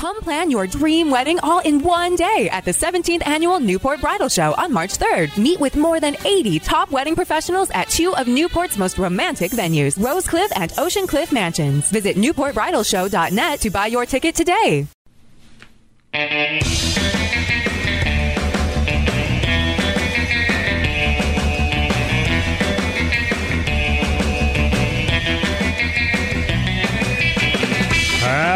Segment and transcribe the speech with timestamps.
[0.00, 4.30] Come plan your dream wedding all in one day at the 17th annual Newport Bridal
[4.30, 5.36] Show on March 3rd.
[5.36, 10.02] Meet with more than 80 top wedding professionals at two of Newport's most romantic venues,
[10.02, 11.90] Rose Cliff and Ocean Cliff Mansions.
[11.90, 14.86] Visit newportbridalshow.net to buy your ticket today.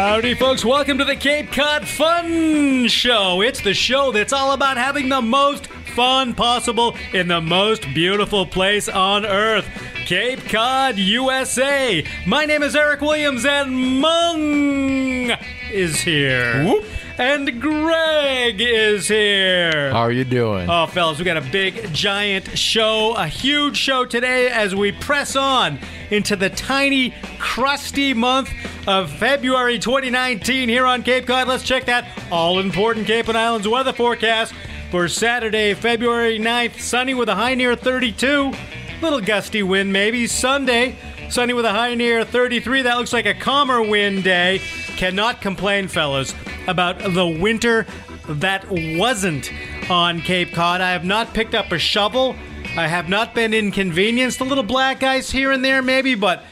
[0.05, 0.63] Howdy, folks.
[0.63, 3.41] Welcome to the Cape Cod Fun Show.
[3.41, 8.45] It's the show that's all about having the most fun possible in the most beautiful
[8.45, 9.67] place on earth.
[10.05, 12.05] Cape Cod, USA.
[12.27, 15.35] My name is Eric Williams, and Mung
[15.71, 16.83] is here.
[17.17, 19.89] And Greg is here.
[19.91, 20.69] How are you doing?
[20.69, 25.37] Oh, fellas, we got a big, giant show, a huge show today as we press
[25.37, 25.79] on
[26.11, 28.49] into the tiny, crusty month
[28.85, 31.47] of February 2019 here on Cape Cod.
[31.47, 34.53] Let's check that all important Cape and Islands weather forecast
[34.91, 36.81] for Saturday, February 9th.
[36.81, 38.51] Sunny with a high near 32.
[39.01, 40.27] Little gusty wind, maybe.
[40.27, 40.97] Sunday,
[41.29, 42.81] sunny with a high near 33.
[42.81, 44.59] That looks like a calmer wind day.
[44.97, 46.33] Cannot complain, fellas,
[46.67, 47.85] about the winter
[48.27, 49.51] that wasn't
[49.89, 50.81] on Cape Cod.
[50.81, 52.35] I have not picked up a shovel.
[52.77, 54.39] I have not been inconvenienced.
[54.39, 56.43] A little black ice here and there, maybe, but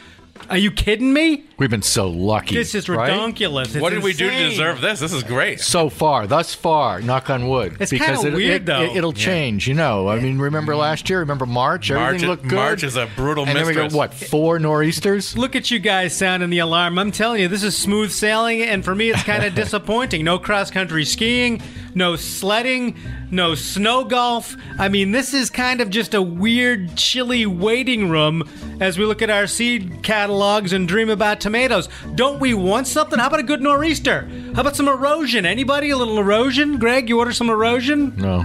[0.50, 1.46] are you kidding me?
[1.58, 2.56] We've been so lucky.
[2.56, 3.12] This is right?
[3.22, 3.76] ridiculous.
[3.76, 4.50] It's What did we do to insane.
[4.50, 5.00] deserve this?
[5.00, 5.60] This is great.
[5.60, 7.78] So far, thus far, knock on wood.
[7.80, 8.82] It's because kinda it, weird, it, though.
[8.82, 10.08] It, will change, you know.
[10.10, 11.20] I mean, remember last year?
[11.20, 11.92] Remember March?
[11.92, 12.56] March Everything is- looked good.
[12.56, 13.94] March is a brutal and then we mistress.
[13.94, 14.14] got what?
[14.16, 15.38] Four nor'easters.
[15.38, 16.98] Look at you guys sounding the alarm.
[16.98, 20.24] I'm telling you, this is smooth sailing, and for me, it's kind of disappointing.
[20.26, 21.62] No cross country skiing,
[21.94, 22.98] no sledding,
[23.30, 24.58] no snow golf.
[24.80, 28.50] I mean, this is kind of just a weird, chilly waiting room
[28.82, 31.88] as we look at our seed catalogs and dream about tomatoes.
[32.16, 33.20] Don't we want something?
[33.20, 34.28] How about a good nor'easter?
[34.56, 35.46] How about some erosion?
[35.46, 35.92] Anybody?
[35.92, 36.80] A little erosion?
[36.80, 38.16] Greg, you order some erosion?
[38.18, 38.44] No,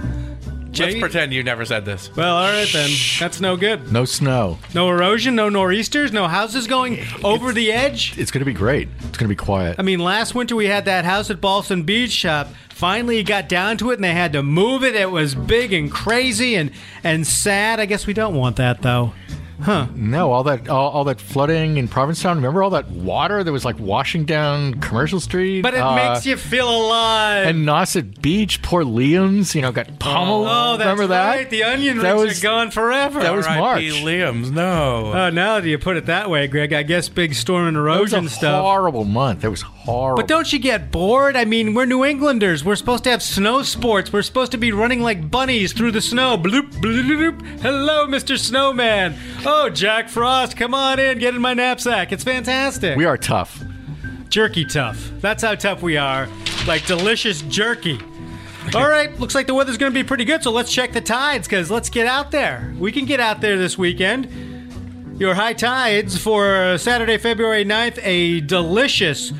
[0.77, 2.15] Let's pretend you never said this.
[2.15, 2.91] Well, all right then.
[3.19, 3.91] That's no good.
[3.91, 4.59] no snow.
[4.75, 8.17] No erosion, no nor'easters, no houses going over the edge.
[8.17, 8.87] It's going to be great.
[8.99, 9.77] It's going to be quiet.
[9.79, 12.11] I mean, last winter we had that house at Boston Beach.
[12.11, 12.47] Shop.
[12.69, 14.95] finally, got down to it, and they had to move it.
[14.95, 16.71] It was big and crazy and
[17.03, 17.79] and sad.
[17.79, 19.13] I guess we don't want that though.
[19.67, 22.37] No, all that all, all that flooding in Provincetown.
[22.37, 25.61] Remember all that water that was like washing down Commercial Street?
[25.61, 27.47] But it Uh, makes you feel alive.
[27.47, 30.47] And Nauset Beach, poor Liam's, you know, got pummeled.
[30.49, 31.27] oh, that's Remember that?
[31.35, 31.49] right.
[31.49, 33.19] The onion That rings was- are gone forever.
[33.21, 33.59] that was R.I.P.
[33.59, 33.83] March.
[34.03, 34.51] Liam's.
[34.51, 35.11] No.
[35.13, 37.79] Oh, now that you put it that way, Greg, I guess big storm and It
[37.81, 38.61] was erosion a stuff.
[38.63, 39.43] horrible month.
[39.43, 39.78] It was horrible.
[39.89, 41.35] But don't you get bored?
[41.35, 42.63] I mean, we're New Englanders.
[42.63, 44.13] We're supposed to have snow sports.
[44.13, 46.37] We're supposed to be running like bunnies through the snow.
[46.37, 47.59] Bloop, bloop, bloop.
[47.61, 48.37] Hello, Mr.
[48.37, 49.15] Snowman.
[49.45, 51.17] Oh, Jack Frost, come on in.
[51.17, 52.11] Get in my knapsack.
[52.11, 52.97] It's fantastic.
[52.97, 53.63] we are tough.
[54.29, 55.11] jerky tough.
[55.21, 56.27] That's how tough we are.
[56.67, 57.99] Like delicious jerky.
[58.75, 61.01] All right, looks like the weather's going to be pretty good, so let's check the
[61.01, 62.75] tides because let's get out there.
[62.77, 65.17] We can get out there this weekend.
[65.19, 69.33] Your high tides for Saturday, February 9th, a delicious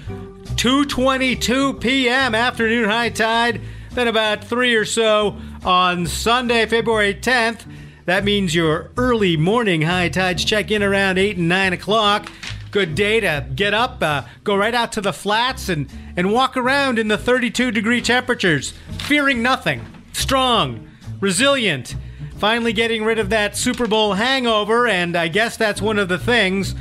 [0.60, 2.36] 2:22 p.m.
[2.36, 3.62] afternoon high tide.
[3.92, 7.62] Then about 3 or so on Sunday, February 10th.
[8.04, 12.30] That means your early morning high tides check in around 8 and 9 o'clock.
[12.72, 16.58] Good day to get up, uh, go right out to the flats and, and walk
[16.58, 19.86] around in the 32 degree temperatures, fearing nothing.
[20.12, 20.90] Strong,
[21.22, 21.96] resilient,
[22.36, 26.20] finally getting rid of that Super Bowl hangover, and I guess that's one of the
[26.20, 26.76] things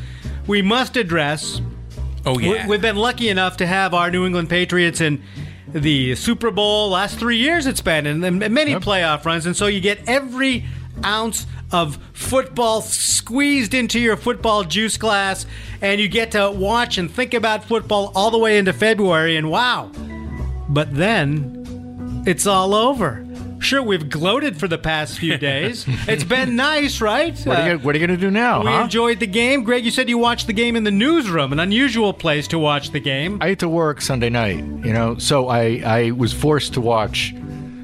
[0.49, 1.61] we must address.
[2.29, 2.67] Oh, We- yeah.
[2.67, 5.23] We've been lucky enough to have our New England Patriots in
[5.73, 7.67] the Super Bowl last three years.
[7.67, 10.65] It's been and, and many playoff runs, and so you get every
[11.05, 15.45] ounce of football squeezed into your football juice glass,
[15.83, 19.37] and you get to watch and think about football all the way into February.
[19.37, 19.91] And wow!
[20.69, 23.25] But then it's all over.
[23.61, 25.85] Sure, we've gloated for the past few days.
[26.07, 27.39] it's been nice, right?
[27.45, 28.85] What are you, you going to do now, we huh?
[28.85, 29.65] enjoyed the game.
[29.65, 32.91] Greg, you said you watched the game in the newsroom, an unusual place to watch
[32.91, 33.39] the game.
[33.41, 37.35] I had to work Sunday night, you know, so I, I was forced to watch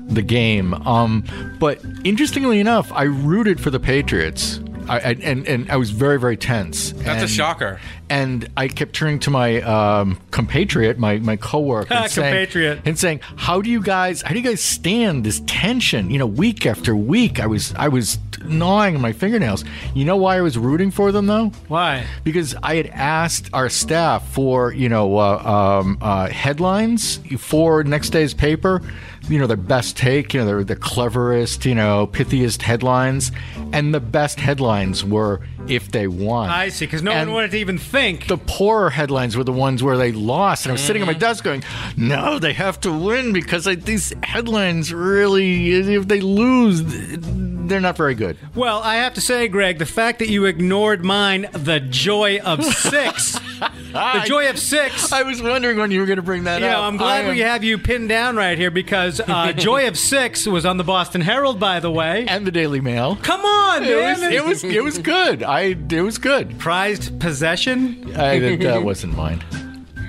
[0.07, 0.75] the game.
[0.87, 1.25] Um,
[1.59, 6.19] but interestingly enough, I rooted for the Patriots I, I and and I was very
[6.19, 6.93] very tense.
[6.93, 7.81] That's a shocker.
[8.11, 12.83] And I kept turning to my um, compatriot, my my coworker, and saying, Compatriot.
[12.85, 14.23] and saying, "How do you guys?
[14.23, 16.11] How do you guys stand this tension?
[16.11, 17.41] You know, week after week.
[17.41, 19.65] I was I was gnawing my fingernails.
[19.95, 21.51] You know why I was rooting for them though?
[21.69, 22.05] Why?
[22.25, 28.11] because I had asked our staff for you know uh, um, uh, headlines for next
[28.11, 28.83] day's paper.
[29.27, 33.33] You know, the best take, you know, the, the cleverest, you know, pithiest headlines,
[33.73, 36.51] and the best headlines were if they won.
[36.51, 38.27] I see, because no And one wanted to even think.
[38.27, 41.15] the poorer headlines were the ones where they lost, and I was sitting at my
[41.15, 41.63] desk going,
[41.97, 47.97] "No, they have to win because like, these headlines really, if they lose, they're not
[47.97, 51.81] very good." Well, I have to say, Greg, the fact that you ignored mine, the
[51.81, 55.13] joy of six, the joy of six.
[55.13, 56.85] I was wondering when you were going to bring that You know, up.
[56.85, 60.65] I'm glad we have you pinned down right here because uh, Joy of Six was
[60.67, 62.27] on the Boston Herald, by the way.
[62.29, 63.17] and the Daily Mail.
[63.23, 64.21] Come on, It man.
[64.21, 65.43] was, it was it was good.
[65.43, 66.59] I it was good.
[66.59, 68.15] prized possession.
[68.17, 69.43] I, that, that wasn't mine.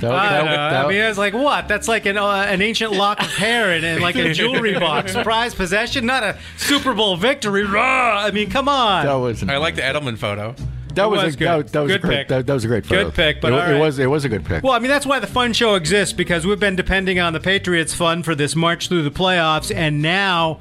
[0.10, 0.52] That, I, that- don't know.
[0.56, 1.68] that- I mean, I was like, what?
[1.68, 5.14] That's like an, uh, an ancient lock of hair in, in like a jewelry box.
[5.14, 7.64] Prized possession, not a Super Bowl victory.
[7.66, 8.24] Rah!
[8.26, 9.06] I mean, come on.
[9.06, 9.52] that wasn't.
[9.52, 10.56] I like the Edelman photo.
[10.96, 11.48] that was, was a, good.
[11.48, 12.18] That, that was Good a great.
[12.18, 12.28] pick.
[12.30, 13.04] That, that was a great photo.
[13.06, 14.64] Good pick, but it, all it was it was a good pick.
[14.64, 17.40] Well, I mean, that's why the fun show exists because we've been depending on the
[17.42, 20.60] Patriots fund for this march through the playoffs, and now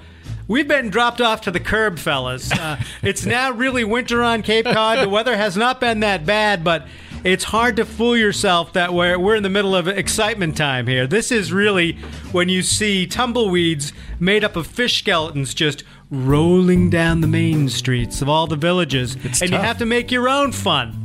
[0.48, 2.52] we've been dropped off to the curb, fellas.
[2.52, 4.98] Uh, it's now really winter on Cape Cod.
[4.98, 6.86] The weather has not been that bad, but
[7.24, 11.06] it's hard to fool yourself that we're, we're in the middle of excitement time here.
[11.06, 11.92] This is really
[12.32, 18.20] when you see tumbleweeds made up of fish skeletons just rolling down the main streets
[18.20, 21.00] of all the villages, and you have to make your own fun.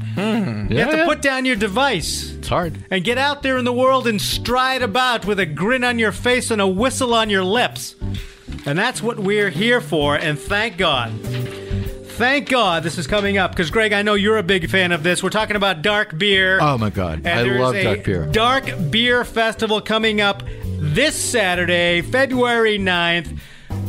[0.69, 1.05] You have to yeah.
[1.05, 2.83] put down your device it's hard.
[2.91, 6.11] and get out there in the world and stride about with a grin on your
[6.11, 7.95] face and a whistle on your lips.
[8.65, 11.11] And that's what we're here for, and thank God.
[12.19, 15.03] Thank God this is coming up because, Greg, I know you're a big fan of
[15.03, 15.23] this.
[15.23, 16.59] We're talking about dark beer.
[16.61, 18.25] Oh my god, I love dark beer.
[18.25, 20.43] Dark Beer Festival coming up
[20.79, 23.39] this Saturday, February 9th.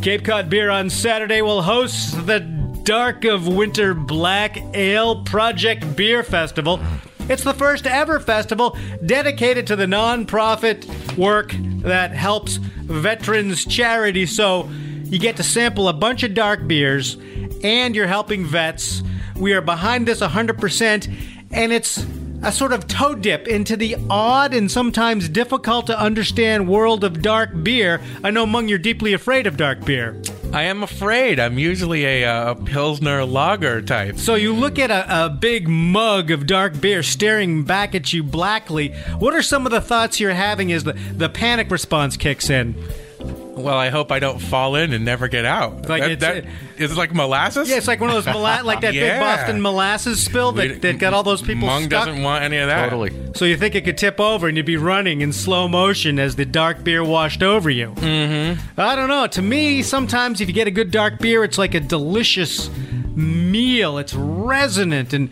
[0.03, 2.41] Cape Cod Beer on Saturday will host the
[2.85, 6.81] Dark of Winter Black Ale Project Beer Festival.
[7.31, 14.27] It's the first ever festival dedicated to the nonprofit work that helps veterans charity.
[14.27, 14.69] So
[15.05, 17.17] you get to sample a bunch of dark beers
[17.63, 19.05] and you're helping vets.
[19.37, 21.15] We are behind this 100%,
[21.53, 22.05] and it's
[22.43, 27.21] a sort of toe dip into the odd and sometimes difficult to understand world of
[27.23, 28.01] dark beer.
[28.25, 30.21] I know, Mung, you're deeply afraid of dark beer.
[30.53, 31.39] I am afraid.
[31.39, 34.17] I'm usually a, uh, a Pilsner lager type.
[34.19, 38.25] So you look at a, a big mug of dark beer staring back at you
[38.25, 38.89] blackly.
[39.19, 42.75] What are some of the thoughts you're having as the, the panic response kicks in?
[43.63, 45.89] Well, I hope I don't fall in and never get out.
[45.89, 46.45] Like That- it's- that-
[46.83, 47.69] is it like molasses?
[47.69, 50.83] Yeah, it's like one of those mola- like that big Boston molasses spill We- that,
[50.83, 52.07] that got all those people Mung stuck.
[52.07, 52.85] doesn't want any of that.
[52.89, 53.13] Totally.
[53.35, 56.37] So you think it could tip over and you'd be running in slow motion as
[56.37, 57.93] the dark beer washed over you?
[57.97, 58.81] Mm-hmm.
[58.81, 59.27] I don't know.
[59.27, 62.69] To me, sometimes if you get a good dark beer, it's like a delicious
[63.21, 63.99] meal.
[63.99, 65.31] It's resonant and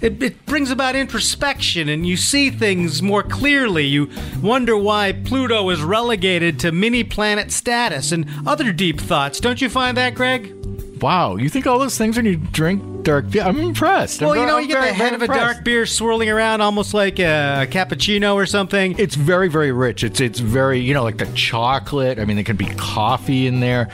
[0.00, 3.86] it, it brings about introspection and you see things more clearly.
[3.86, 4.10] You
[4.42, 9.40] wonder why Pluto is relegated to mini planet status and other deep thoughts.
[9.40, 10.54] Don't you find that, Greg?
[11.00, 13.42] Wow, you think all those things when you drink dark beer?
[13.42, 14.20] I'm impressed.
[14.22, 15.54] I'm Well, you know, I'm you get very, the head of a impressed.
[15.54, 18.94] dark beer swirling around almost like a cappuccino or something.
[18.98, 20.04] It's very, very rich.
[20.04, 22.18] It's it's very you know like the chocolate.
[22.18, 23.88] I mean, there can be coffee in there.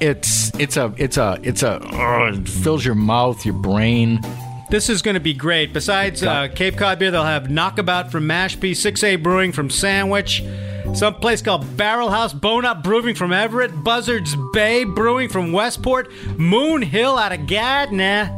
[0.00, 4.20] It's it's a it's a it's a uh, it fills your mouth, your brain.
[4.70, 5.72] This is going to be great.
[5.72, 10.44] Besides uh, Cape Cod beer, they'll have Knockabout from Mashpee, 6A Brewing from Sandwich,
[10.94, 16.08] some place called Barrel House Bone Up Brewing from Everett, Buzzards Bay Brewing from Westport,
[16.38, 18.30] Moon Hill out of Gardner,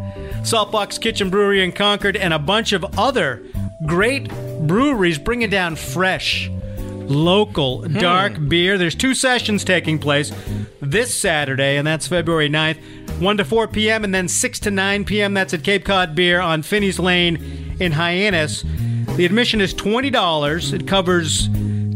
[0.43, 3.43] Saltbox Kitchen Brewery in Concord, and a bunch of other
[3.87, 4.29] great
[4.67, 6.51] breweries bringing down fresh,
[7.09, 8.79] local dark beer.
[8.79, 10.33] There's two sessions taking place
[10.81, 15.05] this Saturday, and that's February 9th, 1 to 4 p.m., and then 6 to 9
[15.05, 15.35] p.m.
[15.35, 18.65] That's at Cape Cod Beer on Finney's Lane in Hyannis.
[19.17, 20.73] The admission is $20.
[20.73, 21.49] It covers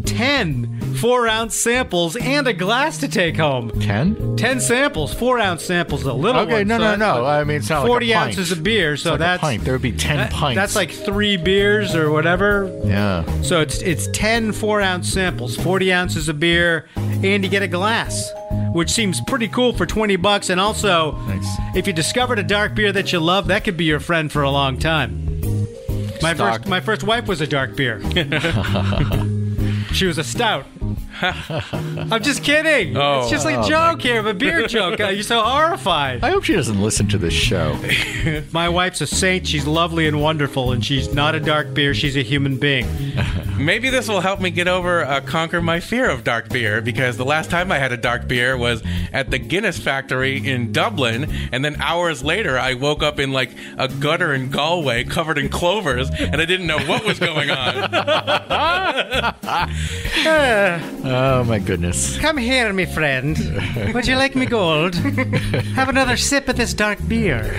[0.04, 3.70] 10 four ounce samples and a glass to take home.
[3.82, 4.34] Ten.
[4.36, 7.22] 10 samples, four ounce samples, a little Okay, one, no, so no, no.
[7.22, 8.26] like I mean, it's not like a 40 pint.
[8.28, 9.64] ounces of beer, so like that's a pint.
[9.64, 10.56] There would be ten that- pints.
[10.56, 12.70] That's like three beers or whatever.
[12.86, 13.24] yeah.
[13.42, 17.68] So it's it's 10 four ounce samples, 40 ounces of beer, and you get a
[17.68, 18.30] glass,
[18.76, 20.50] which seems pretty cool for 20 bucks.
[20.50, 21.56] And also, Nice.
[21.74, 24.42] if you discovered a dark beer that you love, that could be your friend for
[24.42, 25.24] a long time.
[26.20, 26.58] My Stock.
[26.58, 28.00] first my first wife was a dark beer.
[29.92, 30.66] she was a stout.
[31.22, 32.96] I'm just kidding.
[32.96, 33.20] Oh.
[33.20, 35.00] it's just like a joke here, a beer joke.
[35.00, 36.22] Uh, You're so horrified.
[36.22, 37.78] I hope she doesn't listen to this show.
[38.52, 39.46] My wife's a saint.
[39.46, 41.94] She's lovely and wonderful, and she's not a dark beer.
[41.94, 42.86] She's a human being.
[43.58, 47.16] Maybe this will help me get over, uh, conquer my fear of dark beer, because
[47.16, 48.82] the last time I had a dark beer was
[49.14, 53.52] at the Guinness factory in Dublin, and then hours later I woke up in like
[53.78, 57.90] a gutter in Galway covered in clovers, and I didn't know what was going on.
[61.08, 62.18] Oh my goodness.
[62.18, 63.36] Come here, me friend.
[63.94, 64.94] Would you like me gold?
[65.74, 67.58] Have another sip of this dark beer.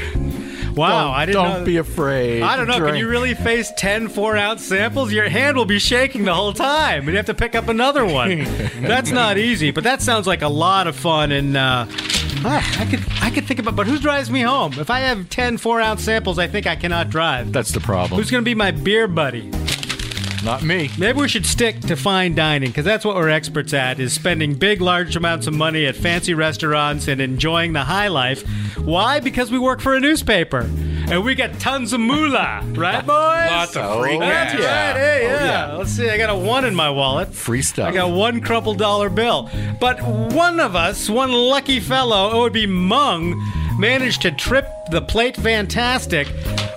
[0.76, 1.66] Wow, I didn't Don't know.
[1.66, 2.44] be afraid.
[2.44, 2.78] I don't know.
[2.86, 5.12] Can you really face 10 four ounce samples?
[5.12, 8.06] Your hand will be shaking the whole time, and you have to pick up another
[8.06, 8.40] one.
[8.82, 11.32] That's not easy, but that sounds like a lot of fun.
[11.32, 14.74] And uh, ah, I could I could think about, but who drives me home?
[14.74, 17.52] If I have 10 four ounce samples, I think I cannot drive.
[17.52, 18.20] That's the problem.
[18.20, 19.50] Who's going to be my beer buddy?
[20.48, 20.90] Not me.
[20.98, 24.54] Maybe we should stick to fine dining because that's what we're experts at: is spending
[24.54, 28.44] big, large amounts of money at fancy restaurants and enjoying the high life.
[28.78, 29.20] Why?
[29.20, 33.52] Because we work for a newspaper and we get tons of moolah, right, boys?
[33.52, 34.52] Lots of free Oh, oh cash.
[34.54, 34.96] That's right.
[34.96, 35.46] Hey, Oh, yeah.
[35.68, 35.74] yeah.
[35.76, 36.10] Let's see.
[36.10, 37.34] I got a one in my wallet.
[37.36, 37.90] Free stuff.
[37.90, 39.50] I got one crumpled dollar bill.
[39.82, 43.34] But one of us, one lucky fellow, it would be Mung,
[43.78, 46.28] managed to trip the plate fantastic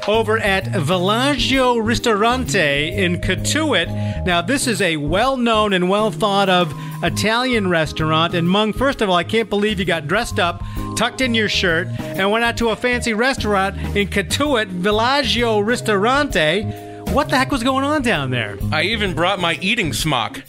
[0.06, 3.88] over at Villaggio Ristorante in Cotuit.
[4.24, 8.34] Now, this is a well known and well thought of Italian restaurant.
[8.34, 10.62] And Mung, first of all, I can't believe you got dressed up,
[10.96, 16.64] tucked in your shirt, and went out to a fancy restaurant in Cotuit, Villaggio Ristorante.
[17.12, 18.58] What the heck was going on down there?
[18.70, 20.42] I even brought my eating smock.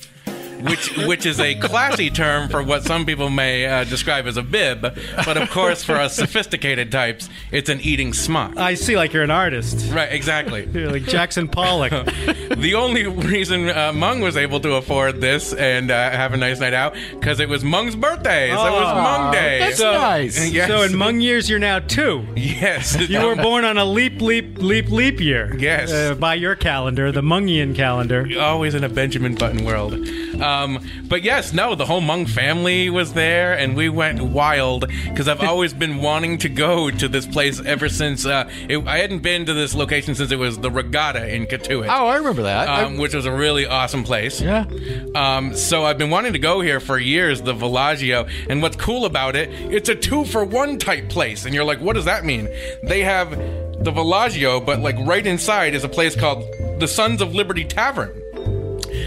[0.63, 4.43] Which, which is a classy term for what some people may uh, describe as a
[4.43, 8.57] bib, but of course for us sophisticated types, it's an eating smock.
[8.57, 9.91] I see, like you're an artist.
[9.91, 10.67] Right, exactly.
[10.73, 11.91] You're like Jackson Pollock.
[12.51, 16.59] The only reason uh, Mung was able to afford this and uh, have a nice
[16.59, 19.59] night out because it was Mung's birthday, so it was Oh, Mung Day.
[19.59, 20.51] That's So- nice.
[20.51, 20.67] Yes.
[20.67, 22.27] So in Mung years, you're now two.
[22.35, 25.55] yes, You were born on a leap, leap, leap, leap year.
[25.57, 25.91] Yes.
[25.91, 28.27] Uh, by your calendar, the Mungian calendar.
[28.39, 29.93] always in a Benjamin Button world.
[29.93, 30.41] Um,
[31.07, 35.41] but yes, no, the whole Mung family was there, and we went wild because I've
[35.51, 38.25] always been wanting to go to this place ever since.
[38.25, 41.87] Uh, it, I hadn't been to this location since it was the Regatta in Cotuit.
[41.87, 42.67] Oh, I remember that.
[42.67, 44.41] Um, which was a really awesome place.
[44.41, 44.65] yeah.
[45.15, 48.29] Um, so I've been wanting to go here for years, the Villaggio.
[48.49, 51.45] And what's cool about it, it's a two for one type place.
[51.45, 52.47] And you're like, what does that mean?
[52.83, 56.43] They have the Villaggio, but like right inside is a place called
[56.79, 58.20] the Sons of Liberty Tavern.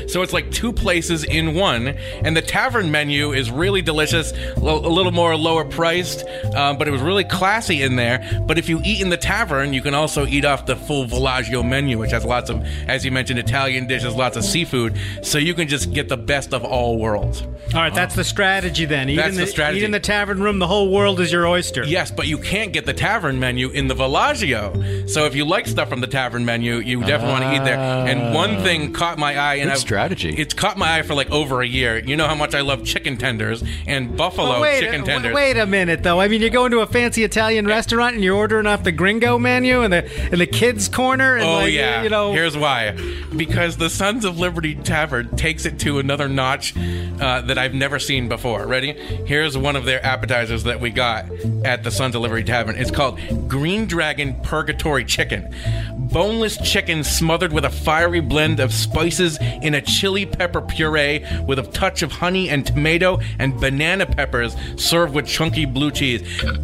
[0.07, 4.79] So it's like two places in one, and the tavern menu is really delicious, lo-
[4.85, 8.43] a little more lower priced, uh, but it was really classy in there.
[8.47, 11.67] But if you eat in the tavern, you can also eat off the full Villaggio
[11.67, 14.99] menu, which has lots of, as you mentioned, Italian dishes, lots of seafood.
[15.23, 17.43] So you can just get the best of all worlds.
[17.75, 19.09] All right, that's the strategy then.
[19.09, 19.81] Eat That's in the strategy.
[19.81, 20.59] Eat in the tavern room.
[20.59, 21.83] The whole world is your oyster.
[21.85, 25.09] Yes, but you can't get the tavern menu in the Villaggio.
[25.09, 27.79] So if you like stuff from the tavern menu, you definitely want to eat there.
[27.79, 30.35] And one thing caught my eye, and Good I've- strategy.
[30.37, 31.99] It's caught my eye for like over a year.
[31.99, 35.33] You know how much I love chicken tenders and buffalo But wait, chicken tenders.
[35.33, 36.21] wait a minute though.
[36.21, 39.39] I mean, you're going to a fancy Italian restaurant and you're ordering off the Gringo
[39.39, 41.37] menu and the and the kids corner.
[41.37, 42.33] And Oh like, yeah, you know.
[42.33, 42.97] here's why.
[43.37, 48.01] Because the Sons of Liberty Tavern takes it to another notch uh, that I've never
[48.01, 48.67] seen before.
[48.67, 48.93] Ready?
[49.27, 51.27] Here's one of their appetizers that we got
[51.65, 52.75] at the Sons of Liberty Tavern.
[52.77, 55.55] It's called Green Dragon Purgatory Chicken,
[55.97, 61.59] boneless chicken smothered with a fiery blend of spices in a chili pepper puree with
[61.59, 66.23] a touch of honey and tomato and banana peppers, served with chunky blue cheese.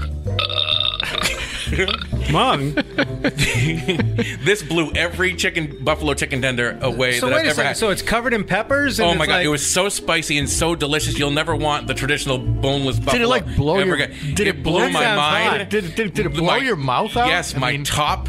[2.33, 2.73] Mung.
[4.45, 7.67] this blew every chicken buffalo chicken tender away So that wait I've a ever second.
[7.69, 7.77] had.
[7.77, 8.99] So it's covered in peppers.
[8.99, 11.19] And Oh my god, like- it was so spicy and so delicious.
[11.19, 13.12] You'll never want the traditional boneless buffalo.
[13.19, 13.95] Did it like blow your?
[13.95, 14.12] again.
[14.35, 15.69] Did it, blow your- my mind?
[15.71, 17.29] Did, did, did it blow My- your mouth out?
[17.29, 18.29] Yes, I my mean, top,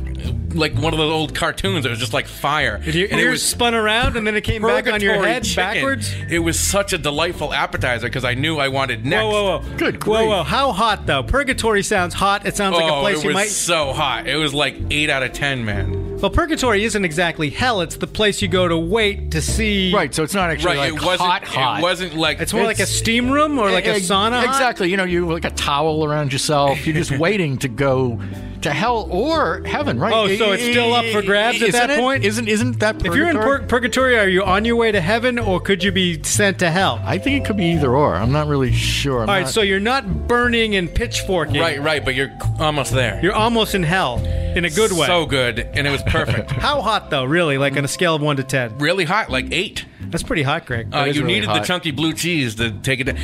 [0.56, 1.86] like one of those old cartoons.
[1.86, 2.78] It was just like fire.
[2.80, 5.44] Did your and it was spun around and then it came back on your head
[5.44, 5.64] chicken.
[5.74, 6.14] backwards?
[6.30, 9.24] It was such a delightful appetizer because I knew I wanted next.
[9.24, 9.78] Whoa, whoa, whoa!
[9.78, 10.30] Good Whoa, grief.
[10.30, 10.44] whoa!
[10.44, 11.24] How hot though?
[11.24, 12.46] Purgatory sounds hot.
[12.46, 13.48] It sounds like a Oh, place it you was might.
[13.50, 14.28] so hot.
[14.28, 16.10] It was like eight out of ten, man.
[16.22, 17.82] Well, purgatory isn't exactly hell.
[17.82, 19.92] It's the place you go to wait to see.
[19.92, 21.30] Right, so it's not actually Right, like it wasn't.
[21.32, 21.80] hot, hot.
[21.80, 24.34] It wasn't like It's more like a steam room or like a Ex- sauna.
[24.34, 24.46] hot?
[24.46, 24.92] Exactly.
[24.92, 26.86] You know, you like a towel around yourself.
[26.86, 28.22] You're just waiting to go
[28.62, 30.14] to hell or heaven, right?
[30.14, 32.00] Oh, so it's still up for grabs at Isn't that it?
[32.00, 32.24] point?
[32.24, 33.60] Isn't isn't that If you're in purgatory?
[33.62, 36.70] pur- purgatory, are you on your way to heaven or could you be sent to
[36.72, 37.02] hell?
[37.04, 38.16] I think it could be either or.
[38.16, 39.22] I'm not really sure.
[39.24, 41.60] I'm All right, not- so you're not burning and pitchforking.
[41.60, 43.20] right, right, but you're almost there.
[43.24, 44.20] You're almost in hell.
[44.56, 45.08] in a good way.
[45.08, 46.52] So good, and it was perfect.
[46.68, 47.24] How hot though?
[47.24, 48.78] Really, like on a scale of one to ten?
[48.80, 49.86] really hot, like eight.
[50.02, 50.94] That's pretty hot, Greg.
[50.94, 51.66] Uh, is you really needed the hot.
[51.66, 53.16] chunky blue cheese to take it.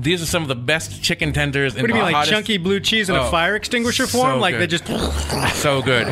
[0.00, 1.74] These are some of the best chicken tenders.
[1.74, 4.40] what do you mean, like chunky blue cheese in a Oh, fire extinguisher so form?
[4.40, 4.60] Like good.
[4.62, 4.86] they just
[5.60, 6.06] so good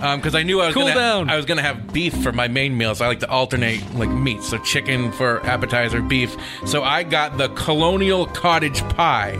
[0.00, 1.30] um, because I knew I was Cool gonna, down.
[1.30, 4.10] I was gonna have beef for my main meal, so I like to alternate like
[4.10, 4.42] meat.
[4.42, 6.36] So chicken for appetizer, beef.
[6.66, 9.36] So I got the Colonial Cottage Pie,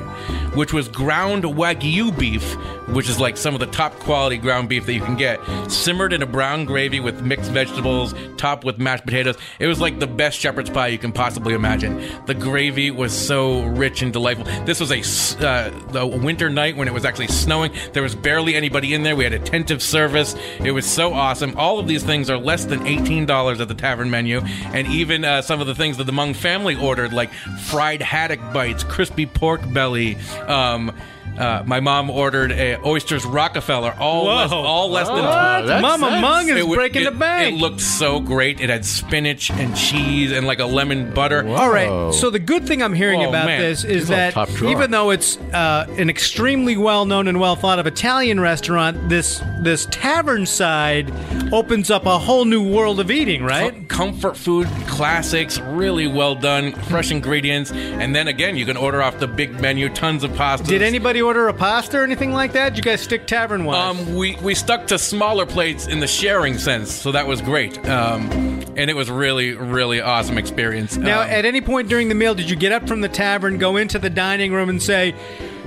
[0.55, 2.55] which was ground wagyu beef,
[2.89, 5.39] which is like some of the top quality ground beef that you can get,
[5.71, 9.37] simmered in a brown gravy with mixed vegetables, topped with mashed potatoes.
[9.59, 12.03] It was like the best shepherd's pie you can possibly imagine.
[12.27, 14.45] The gravy was so rich and delightful.
[14.65, 17.73] This was a, uh, the winter night when it was actually snowing.
[17.93, 19.17] There was barely anybody in there.
[19.17, 20.37] We had attentive service.
[20.65, 21.55] It was so awesome.
[21.57, 24.41] All of these things are less than eighteen dollars at the tavern menu,
[24.73, 27.33] and even uh, some of the things that the Mung family ordered, like
[27.67, 30.17] fried haddock bites, crispy pork belly.
[30.47, 30.93] Um,
[31.39, 34.35] uh, my mom ordered a oysters Rockefeller, all Whoa.
[34.37, 37.55] less, all less than that's- Mama that's- Mung is it breaking it- the bank.
[37.57, 38.61] It looked so great.
[38.61, 41.47] It had spinach and cheese and like a lemon butter.
[41.49, 42.13] All right.
[42.15, 43.61] So the good thing I'm hearing Oh, about man.
[43.61, 47.87] this is It's that even though it's uh, an extremely well-known and well thought of
[47.87, 51.13] Italian restaurant, this this tavern side
[51.53, 53.73] opens up a whole new world of eating, right?
[53.73, 59.01] Com- comfort food classics, really well done, fresh ingredients, and then again you can order
[59.03, 60.67] off the big menu, tons of pasta.
[60.67, 62.71] Did anybody order a pasta or anything like that?
[62.75, 63.99] Did you guys stick tavern wise?
[63.99, 67.79] Um, we we stuck to smaller plates in the sharing sense, so that was great.
[67.89, 68.31] Um,
[68.77, 70.97] and it was really really awesome experience.
[70.97, 73.59] now, Um, at any point during the meal, did you get up from the tavern,
[73.59, 75.15] go into the dining room, and say?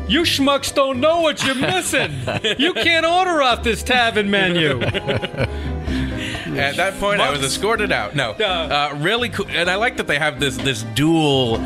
[0.08, 2.12] You schmucks don't know what you're missing.
[2.60, 4.80] you can't order off this tavern menu.
[6.56, 8.16] At that point, I was escorted out.
[8.16, 11.58] No, uh, really cool, and I like that they have this this dual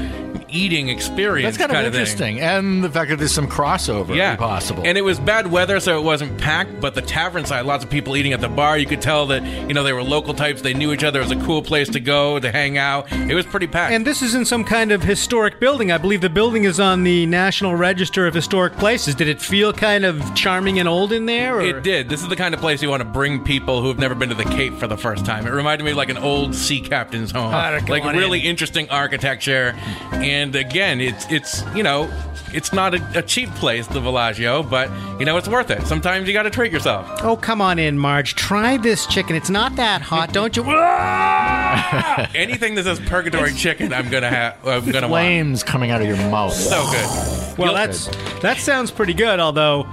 [0.51, 1.57] eating experience.
[1.57, 2.01] That's kind of kind thing.
[2.01, 4.83] interesting, and the fact that there's some crossover Yeah, possible.
[4.85, 6.79] And it was bad weather, so it wasn't packed.
[6.79, 8.77] But the tavern side, lots of people eating at the bar.
[8.77, 10.61] You could tell that you know they were local types.
[10.61, 11.19] They knew each other.
[11.19, 13.11] It was a cool place to go to hang out.
[13.11, 13.93] It was pretty packed.
[13.93, 15.91] And this is in some kind of historic building.
[15.91, 19.15] I believe the building is on the National Register of Historic Places.
[19.15, 21.57] Did it feel kind of charming and old in there?
[21.57, 21.61] Or?
[21.61, 22.09] It did.
[22.09, 24.29] This is the kind of place you want to bring people who have never been
[24.29, 25.45] to the Cape for the first time.
[25.45, 28.45] It reminded me of like an old sea captain's home, ah, come like really in.
[28.47, 29.75] interesting architecture.
[30.11, 32.09] And again, it's it's you know
[32.53, 35.85] it's not a, a cheap place, the Villaggio, but you know it's worth it.
[35.85, 37.07] Sometimes you got to treat yourself.
[37.21, 38.35] Oh, come on in, Marge.
[38.35, 39.35] Try this chicken.
[39.35, 40.63] It's not that hot, don't you?
[42.35, 44.65] Anything that says purgatory chicken, I'm gonna have.
[44.65, 45.21] I'm gonna want.
[45.21, 46.53] Flames coming out of your mouth.
[46.53, 47.57] So good.
[47.57, 48.07] well, that's
[48.39, 49.39] that sounds pretty good.
[49.39, 49.87] Although,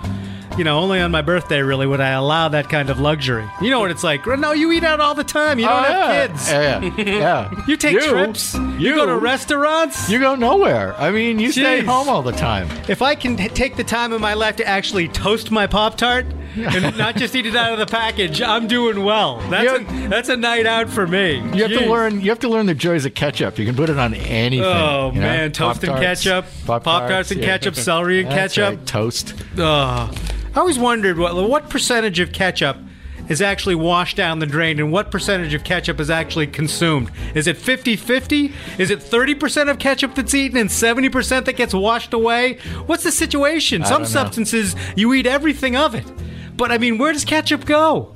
[0.57, 3.49] you know, only on my birthday really would I allow that kind of luxury.
[3.61, 4.27] You know what it's like?
[4.27, 5.59] No, you eat out all the time.
[5.59, 6.27] You oh, don't Oh, have yeah.
[6.27, 6.51] kids.
[6.51, 7.51] Yeah, yeah.
[7.51, 7.65] yeah.
[7.69, 8.55] You take trips.
[8.55, 10.09] You, go to restaurants.
[10.09, 10.95] You go nowhere.
[10.99, 12.69] I mean, you stay home all the time.
[12.89, 15.97] If I can t- take the time in my life to actually toast my Pop
[15.97, 19.39] Tart and not just eat it out of the package, I'm doing well.
[19.51, 21.37] That's, You a, that's a night out for me.
[21.55, 22.21] You have to learn.
[22.21, 23.59] You have to learn the joys of ketchup.
[23.59, 24.65] You can put it on anything.
[24.65, 25.27] Oh you know?
[25.27, 27.47] man, toast and Pop-Tarts, ketchup, Pop Tarts and yeah.
[27.47, 28.79] ketchup, celery and That's ketchup.
[28.79, 29.35] right, Toast.
[29.59, 30.19] Ugh.
[30.55, 32.79] I always wondered what what percentage of ketchup
[33.29, 37.11] is actually washed down the drain and what percentage of ketchup is actually consumed.
[37.35, 38.53] Is it 50-50?
[38.79, 42.59] Is it 30% of ketchup that's eaten and 70% that gets washed away?
[42.87, 43.85] What's the situation?
[43.85, 46.07] Some substances you eat everything of it.
[46.57, 48.15] But I mean, where does ketchup go?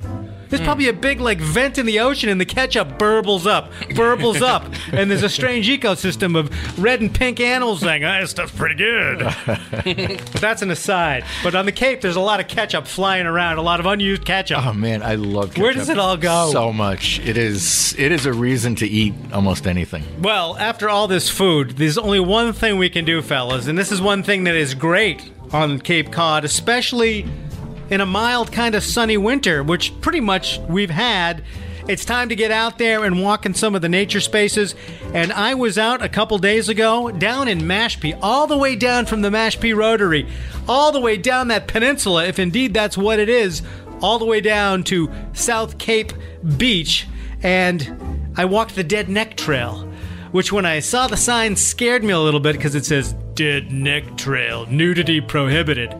[0.51, 4.41] There's probably a big like vent in the ocean, and the ketchup burbles up, burbles
[4.45, 8.51] up, and there's a strange ecosystem of red and pink animals saying, "Ah, this stuff's
[8.53, 9.21] pretty good."
[10.31, 11.23] But that's an aside.
[11.43, 14.25] But on the Cape, there's a lot of ketchup flying around, a lot of unused
[14.25, 14.65] ketchup.
[14.65, 15.49] Oh man, I love.
[15.49, 16.49] Ketchup Where does it all go?
[16.51, 17.19] So much.
[17.19, 17.95] It is.
[17.97, 20.03] It is a reason to eat almost anything.
[20.21, 23.91] Well, after all this food, there's only one thing we can do, fellas, and this
[23.91, 27.25] is one thing that is great on Cape Cod, especially
[27.91, 31.43] in a mild, kind of sunny winter, which pretty much we've had.
[31.89, 34.75] It's time to get out there and walk in some of the nature spaces.
[35.13, 39.05] And I was out a couple days ago down in Mashpee, all the way down
[39.05, 40.25] from the Mashpee Rotary,
[40.69, 43.61] all the way down that peninsula, if indeed that's what it is,
[44.01, 46.13] all the way down to South Cape
[46.57, 47.07] Beach.
[47.43, 49.87] And I walked the Dead Neck Trail
[50.31, 53.69] which when I saw the sign scared me a little bit because it says Dead
[53.69, 55.93] Neck Trail, nudity prohibited.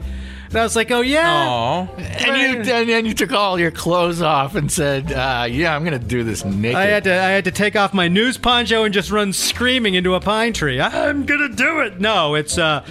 [0.52, 1.48] And I was like, oh yeah.
[1.48, 1.88] Aw.
[1.98, 5.86] And you, and then you took all your clothes off and said, uh, "Yeah, I'm
[5.86, 8.38] going to do this naked." I had to I had to take off my news
[8.38, 10.82] poncho and just run screaming into a pine tree.
[10.82, 12.02] I'm gonna do it.
[12.02, 12.86] No, it's uh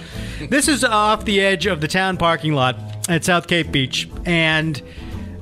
[0.49, 2.75] this is off the edge of the town parking lot
[3.07, 4.09] at South Cape Beach.
[4.25, 4.81] And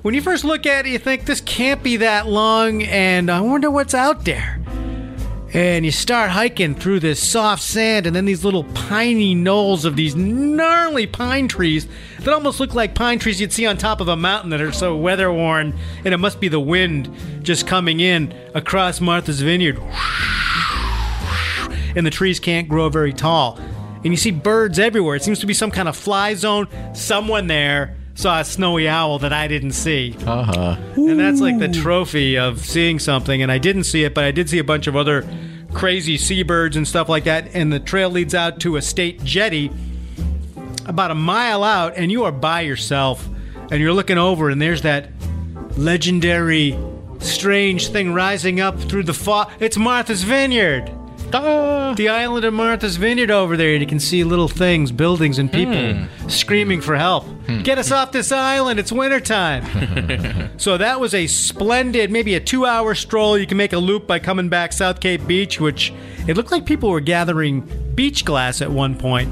[0.01, 3.39] when you first look at it, you think this can't be that long, and I
[3.39, 4.60] wonder what's out there.
[5.53, 9.95] and you start hiking through this soft sand and then these little piney knolls of
[9.95, 11.88] these gnarly pine trees
[12.23, 14.71] that almost look like pine trees you'd see on top of a mountain that are
[14.71, 17.10] so weather worn and it must be the wind
[17.41, 19.79] just coming in across Martha's Vineyard.
[21.95, 23.58] And the trees can't grow very tall.
[24.03, 25.15] And you see birds everywhere.
[25.15, 26.67] It seems to be some kind of fly zone.
[26.93, 30.15] Someone there saw a snowy owl that I didn't see.
[30.25, 30.77] Uh huh.
[30.95, 33.41] and that's like the trophy of seeing something.
[33.41, 35.27] And I didn't see it, but I did see a bunch of other
[35.73, 37.49] crazy seabirds and stuff like that.
[37.53, 39.71] And the trail leads out to a state jetty
[40.89, 43.30] about a mile out, and you are by yourself.
[43.71, 45.10] And you're looking over, and there's that
[45.78, 46.78] legendary,
[47.19, 49.52] strange thing rising up through the fog.
[49.60, 50.91] It's Martha's Vineyard.
[51.32, 55.52] The island of Martha's Vineyard over there, and you can see little things, buildings, and
[55.52, 56.28] people hmm.
[56.28, 57.25] screaming for help.
[57.45, 57.62] Hmm.
[57.62, 60.49] Get us off this island, it's wintertime.
[60.58, 63.38] so that was a splendid, maybe a two hour stroll.
[63.38, 65.93] You can make a loop by coming back South Cape Beach, which
[66.28, 67.62] it looked like people were gathering
[67.93, 69.32] beach glass at one point.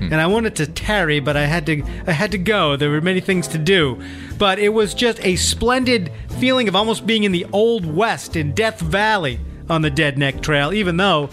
[0.00, 2.76] And I wanted to tarry, but I had to I had to go.
[2.76, 4.00] There were many things to do.
[4.38, 8.52] But it was just a splendid feeling of almost being in the old west in
[8.54, 11.28] Death Valley on the Dead Neck Trail, even though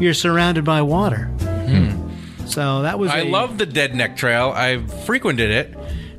[0.00, 1.26] you're surrounded by water.
[1.26, 2.46] Hmm.
[2.46, 4.52] So that was I a- love the Dead Neck Trail.
[4.54, 5.74] I've frequented it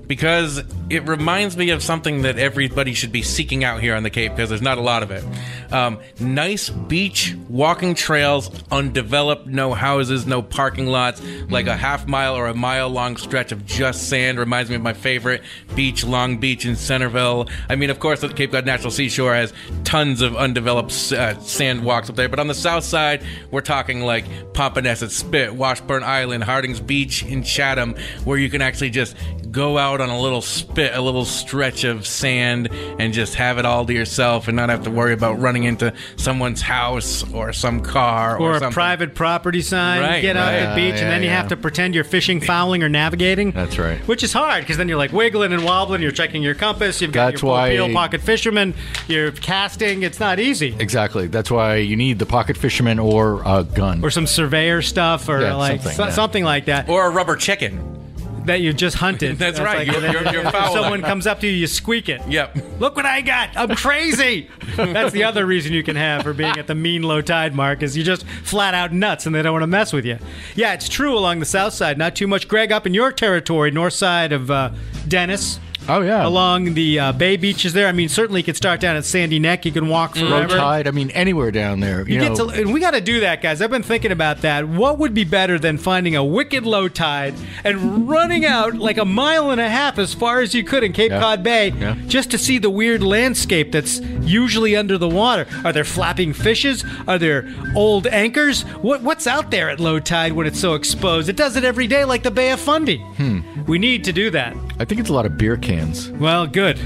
[0.08, 4.10] because it reminds me of something that everybody should be seeking out here on the
[4.10, 5.24] Cape because there's not a lot of it.
[5.72, 12.36] Um, nice beach walking trails, undeveloped, no houses, no parking lots, like a half mile
[12.36, 14.40] or a mile long stretch of just sand.
[14.40, 15.44] Reminds me of my favorite
[15.76, 17.48] beach, Long Beach in Centerville.
[17.70, 21.84] I mean, of course, the Cape Cod National Seashore has tons of undeveloped uh, sand
[21.84, 26.44] walks up there, but on the south side, we're talking like Popponesset Spit, Washburn Island,
[26.44, 29.16] Harding's Beach in Chatham, where you can actually just
[29.52, 33.66] go out on a little spit, a little stretch of sand, and just have it
[33.66, 37.82] all to yourself and not have to worry about running into someone's house or some
[37.82, 38.74] car or, or a something.
[38.74, 40.02] private property sign.
[40.02, 40.54] Right, get out right.
[40.56, 42.90] at the beach, Yeah, and then you yeah, have to pretend you're fishing, fowling, or
[42.90, 43.52] navigating.
[43.52, 44.00] That's right.
[44.08, 46.02] Which is hard because then you're like wiggling and wobbling.
[46.02, 47.02] You're checking your compass.
[47.02, 48.74] You've got That's your full why- peel pocket fisherman.
[49.08, 50.04] You're casting.
[50.04, 50.76] It's not easy.
[50.80, 51.28] Exactly.
[51.28, 54.04] That's why you need the pocket fisherman or a gun.
[54.04, 56.12] Or some surveyor stuff, or Yeah, like something, so- yeah.
[56.12, 57.99] something like that or a rubber chicken.
[58.46, 59.38] That you just hunted.
[59.40, 59.86] That's right.
[59.86, 62.22] You're- you're- you're if someone comes up to you, you squeak it.
[62.28, 62.58] Yep.
[62.80, 63.50] Look what I got!
[63.56, 64.50] I'm crazy.
[64.76, 67.84] That's the other reason you can have for being at the mean low tide mark
[67.84, 70.18] is you're just flat out nuts and they don't want to mess with you.
[70.56, 71.98] Yeah, it's true along the south side.
[71.98, 72.48] Not too much.
[72.48, 74.72] Greg, up in your territory, north side of uh,
[75.08, 75.60] Dennis.
[75.88, 76.26] Oh yeah.
[76.28, 77.88] Along the uh, bay beaches there.
[77.88, 79.66] I mean, certainly you could start down at Sandy Neck.
[79.66, 80.30] You can walk forever.
[80.30, 80.88] Low tide.
[80.88, 82.08] I mean, anywhere down there.
[82.08, 83.62] You, You know, get to, and we got to do that, guys.
[83.62, 84.68] I've been thinking about that.
[84.68, 89.06] What would be better than finding a wicked low tide and running out like a
[89.06, 91.20] mile and a half as far as you could in Cape Yeah.
[91.20, 91.96] Cod Bay Yeah.
[92.08, 95.48] just to see the weird landscape that's usually under the water?
[95.64, 96.84] Are there flapping fishes?
[97.08, 98.62] Are there old anchors?
[98.82, 101.30] What what's out there at low tide when it's so exposed?
[101.30, 102.98] It does it every day, like the Bay of Fundy.
[103.18, 103.40] Hmm.
[103.66, 104.56] We need to do that.
[104.80, 105.69] I think it's a lot of beer cans.
[105.70, 106.80] Well, good.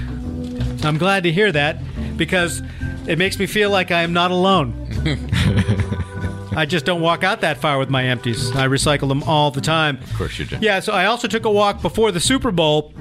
[0.84, 1.78] I'm glad to hear that
[2.18, 2.62] because
[3.08, 4.74] it makes me feel like I am not alone.
[6.56, 8.52] I just don't walk out that far with my empties.
[8.56, 9.98] I recycle them all the time.
[10.04, 10.58] Of course you do.
[10.62, 12.94] Yeah, so I also took a walk before the Super Bowl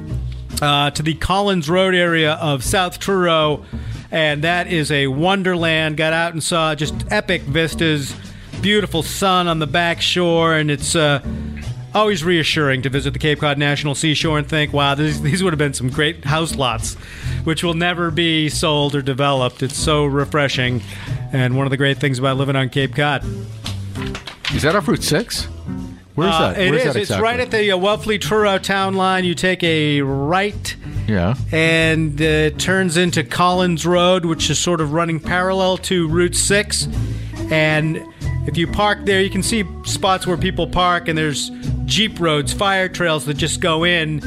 [0.63, 3.65] uh, to the Collins Road area of South Truro,
[4.11, 5.97] and that is a wonderland.
[5.97, 8.15] Got out and saw just epic vistas,
[8.61, 11.21] beautiful sun on the back shore, and it's uh,
[11.95, 15.53] always reassuring to visit the Cape Cod National Seashore and think, wow, these, these would
[15.53, 16.95] have been some great house lots,
[17.45, 19.63] which will never be sold or developed.
[19.63, 20.83] It's so refreshing,
[21.33, 23.25] and one of the great things about living on Cape Cod.
[24.55, 25.45] Is that off Route Six?
[26.15, 26.61] Where's Uh, that?
[26.61, 26.95] It Where's is.
[26.95, 29.25] that It's right at the uh, Wellfleet Truro town line.
[29.25, 30.77] You take a right
[31.09, 31.35] Yeah.
[31.53, 36.35] and uh, it turns into Collins Road, which is sort of running parallel to Route
[36.37, 36.87] 6.
[37.51, 38.03] And
[38.47, 41.51] if you park there, you can see spots where people park, and there's
[41.85, 44.23] Jeep roads, fire trails that just go in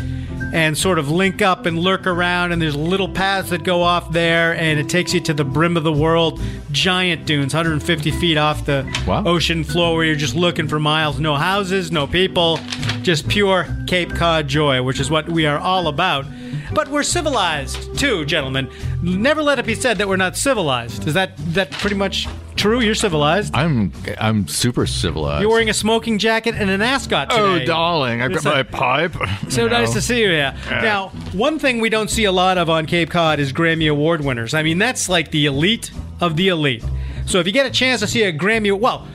[0.53, 2.51] and sort of link up and lurk around.
[2.51, 5.75] And there's little paths that go off there, and it takes you to the brim
[5.75, 6.39] of the world.
[6.71, 9.23] Giant dunes, 150 feet off the Wow.
[9.25, 11.19] ocean floor, where you're just looking for miles.
[11.19, 12.59] No houses, no people,
[13.01, 16.25] just pure Cape Cod joy, which is what we are all about.
[16.73, 18.69] But we're civilized too, gentlemen.
[19.01, 21.07] Never let it be said that we're not civilized.
[21.07, 22.79] Is that that pretty much true?
[22.79, 23.55] You're civilized.
[23.55, 25.41] I'm I'm super civilized.
[25.41, 27.63] You're wearing a smoking jacket and an ascot oh, today.
[27.63, 29.15] Oh, darling, I've got my pipe.
[29.49, 29.77] So you know.
[29.77, 30.55] nice to see you here.
[30.69, 34.21] Now, one thing we don't see a lot of on Cape Cod is Grammy Award
[34.23, 34.53] winners.
[34.53, 36.83] I mean, that's like the elite of the elite.
[37.25, 39.07] So if you get a chance to see a Grammy, well,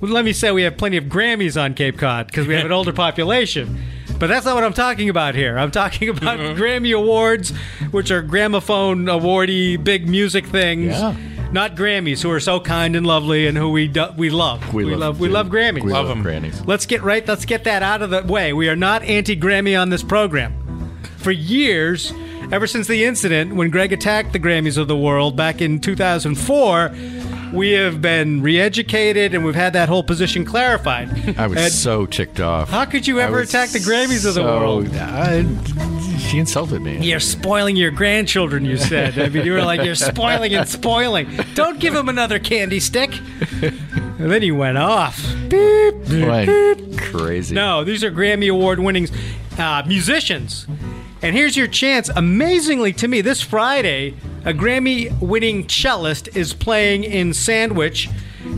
[0.00, 2.72] let me say we have plenty of Grammys on Cape Cod because we have an
[2.72, 3.82] older population.
[4.18, 5.58] But that's not what I'm talking about here.
[5.58, 6.60] I'm talking about mm-hmm.
[6.60, 7.50] Grammy Awards,
[7.90, 10.92] which are gramophone awardee big music things.
[10.92, 11.14] Yeah.
[11.52, 14.74] Not Grammys, who are so kind and lovely and who we do, we love.
[14.74, 15.82] We, love, we love Grammys.
[15.82, 16.60] We Love them, grannies.
[16.66, 17.26] Let's get right.
[17.26, 18.52] Let's get that out of the way.
[18.52, 20.98] We are not anti-Grammy on this program.
[21.18, 22.12] For years,
[22.52, 26.90] ever since the incident when Greg attacked the Grammys of the world back in 2004,
[27.52, 31.38] we have been re-educated and we've had that whole position clarified.
[31.38, 32.70] I was And so ticked off.
[32.70, 34.88] how could you ever attack the Grammys of the world?
[34.96, 35.44] I-
[36.18, 36.98] she insulted me.
[37.06, 39.16] You're spoiling your grandchildren, you said.
[39.16, 41.28] I mean, you were like, you're spoiling and spoiling.
[41.54, 43.12] Don't give them another candy stick.
[43.62, 45.24] And then he went off.
[45.52, 47.54] Went crazy.
[47.54, 49.08] No, these are Grammy Award winning
[49.58, 50.66] uh, musicians.
[51.22, 52.08] And here's your chance.
[52.08, 54.14] Amazingly to me, this Friday,
[54.46, 58.08] a Grammy winning cellist is playing in Sandwich.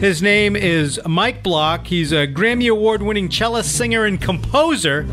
[0.00, 1.86] His name is Mike Block.
[1.86, 5.08] He's a Grammy Award winning cellist, singer, and composer.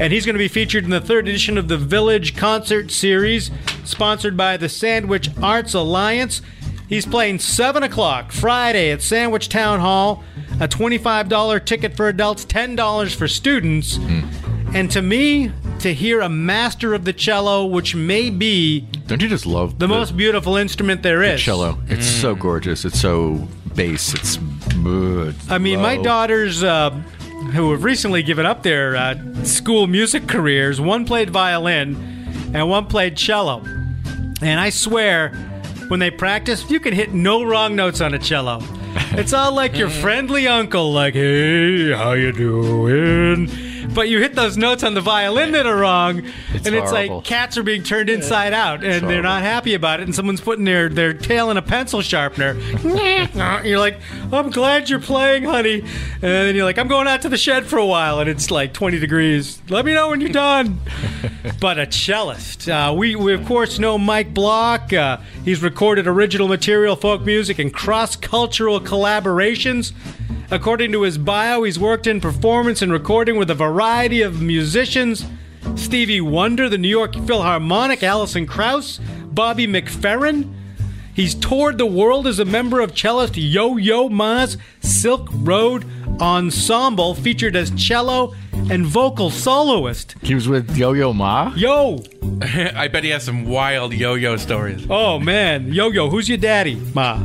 [0.00, 3.50] And he's going to be featured in the third edition of the Village Concert Series,
[3.84, 6.40] sponsored by the Sandwich Arts Alliance.
[6.88, 10.24] He's playing 7 o'clock Friday at Sandwich Town Hall.
[10.60, 13.96] A $25 ticket for adults, $10 for students.
[13.96, 14.20] Hmm.
[14.74, 19.28] And to me, to hear a master of the cello, which may be Don't you
[19.28, 21.40] just love the most beautiful instrument there is.
[21.40, 21.78] cello?
[21.88, 22.84] It's so gorgeous.
[22.84, 24.14] It's so bass.
[24.14, 24.36] It's
[24.82, 25.34] good.
[25.48, 26.90] I mean, my daughters, uh,
[27.52, 31.94] who have recently given up their uh, school music careers, one played violin
[32.54, 33.62] and one played cello.
[34.42, 35.30] And I swear,
[35.88, 38.60] when they practice, you can hit no wrong notes on a cello.
[39.12, 43.46] It's all like your friendly uncle, like, hey, how you doing?
[43.96, 46.18] But you hit those notes on the violin that are wrong,
[46.52, 47.16] It's and it's horrible.
[47.16, 50.42] like cats are being turned inside out, and they're not happy about it, and someone's
[50.42, 52.60] putting their, their tail in a pencil sharpener.
[53.64, 53.98] you're like,
[54.30, 55.80] I'm glad you're playing, honey.
[55.80, 58.50] And then you're like, I'm going out to the shed for a while, and it's
[58.50, 59.62] like 20 degrees.
[59.70, 60.78] Let me know when you're done.
[61.60, 62.68] but a cellist.
[62.68, 64.92] Uh, we, we, of course, know Mike Block.
[64.92, 69.94] Uh, he's recorded original material, folk music, and cross cultural collaborations.
[70.50, 75.24] According to his bio, he's worked in performance and recording with a variety of musicians
[75.74, 80.54] Stevie Wonder, the New York Philharmonic, Alison Krauss, Bobby McFerrin.
[81.12, 85.84] He's toured the world as a member of cellist Yo Yo Ma's Silk Road
[86.20, 88.34] Ensemble, featured as cello
[88.70, 90.14] and vocal soloist.
[90.22, 91.52] He was with Yo Yo Ma.
[91.56, 92.02] Yo!
[92.42, 94.86] I bet he has some wild yo-yo stories.
[94.88, 97.22] Oh man, Yo Yo, who's your daddy, Ma?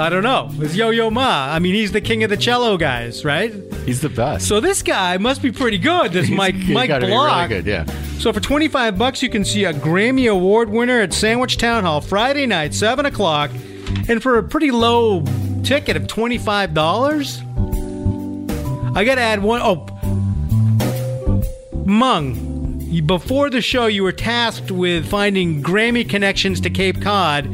[0.00, 0.48] I don't know.
[0.54, 1.52] It's Yo Yo Ma.
[1.52, 3.52] I mean, he's the king of the cello guys, right?
[3.84, 4.48] He's the best.
[4.48, 6.12] So this guy must be pretty good.
[6.12, 7.50] This Mike He Mike gotta be Block.
[7.50, 7.70] really good.
[7.70, 7.84] Yeah.
[8.18, 12.00] So for 25 bucks, you can see a Grammy Award winner at Sandwich Town Hall
[12.00, 13.50] Friday night, 7 o'clock.
[14.08, 15.22] And for a pretty low
[15.64, 19.60] ticket of $25, I got to add one.
[19.62, 19.86] Oh,
[21.84, 27.46] Mung, before the show, you were tasked with finding Grammy connections to Cape Cod.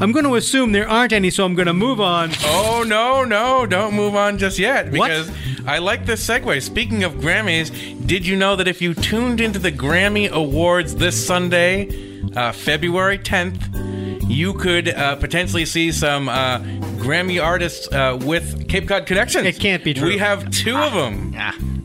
[0.00, 2.30] I'm going to assume there aren't any, so I'm going to move on.
[2.42, 5.08] Oh no, no, don't move on just yet What?
[5.08, 5.30] because
[5.66, 6.60] I like this segue.
[6.62, 7.70] Speaking of Grammys,
[8.06, 11.88] did you know that if you tuned into the Grammy Awards this Sunday,
[12.34, 16.58] uh, February 10th, you could uh, potentially see some uh,
[16.98, 19.46] Grammy artists uh, with Cape Cod connections?
[19.46, 20.08] It can't be true.
[20.08, 21.34] We have two of them.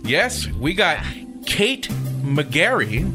[0.04, 1.04] Yes, we got
[1.46, 1.88] Kate
[2.24, 3.14] McGarry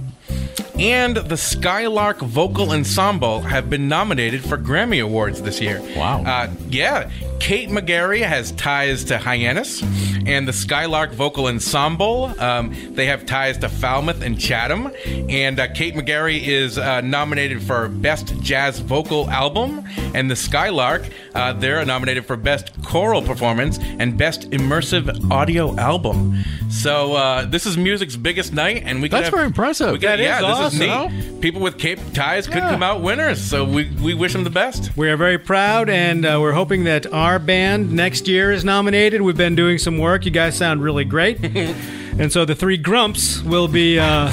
[0.79, 5.81] and the Skylark Vocal Ensemble have been nominated for Grammy Awards this year.
[5.97, 6.23] Wow.
[6.25, 7.11] Uh, yeah.
[7.41, 9.83] Kate McGarry has ties to Hyannis,
[10.27, 14.91] and the Skylark Vocal Ensemble, um, they have ties to Falmouth and Chatham.
[15.29, 19.85] And uh, Kate McGarry is uh, nominated for Best Jazz Vocal Album,
[20.15, 26.43] and the Skylark, uh, they're nominated for Best Choral Performance and Best Immersive Audio Album.
[26.71, 29.93] So uh, this is music's biggest night, and we That's have- very impressive.
[29.93, 30.83] We could, That is yeah, this awesome.
[30.83, 31.41] is neat.
[31.41, 32.71] People with Cape ties could Yeah.
[32.71, 34.97] come out winners, so we, we wish them the best.
[34.97, 39.21] We are very proud, and uh, we're hoping that our band next year is nominated.
[39.23, 40.14] We've been doing some work.
[40.23, 41.43] You guys sound really great.
[41.45, 44.33] and so the three Grumps will be uh,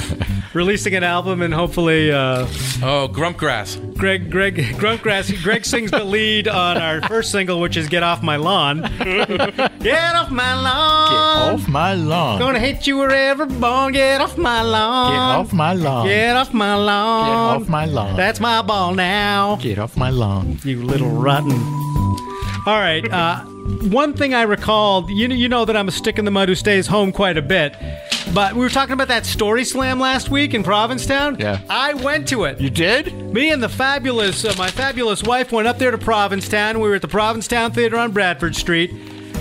[0.54, 2.46] releasing an album, and hopefully, uh,
[2.84, 3.96] Oh, Grumpgrass.
[3.96, 8.22] Greg, Greg, Grumpgrass, Greg sings the lead on our first single, which is "Get Off
[8.22, 8.80] My Lawn."
[9.82, 11.10] Get off my lawn.
[11.10, 12.38] Get off my lawn.
[12.38, 13.92] Gonna hit you wherever born.
[13.92, 15.12] Get off my lawn.
[15.12, 16.06] Get off my lawn.
[16.06, 17.26] Get off my lawn.
[17.28, 18.16] Get off my lawn.
[18.16, 19.56] That's my ball now.
[19.56, 20.58] Get off my lawn.
[20.64, 21.52] You little rotten.
[22.64, 23.08] All right.
[23.10, 26.30] Uh, one thing I recalled, you know, you know that I'm a stick in the
[26.30, 27.76] mud who stays home quite a bit.
[28.34, 31.38] But we were talking about that story slam last week in Provincetown.
[31.38, 31.60] Yeah.
[31.68, 32.60] I went to it.
[32.60, 33.14] You did?
[33.32, 36.80] Me and the fabulous, uh, my fabulous wife went up there to Provincetown.
[36.80, 38.90] We were at the Provincetown Theater on Bradford Street,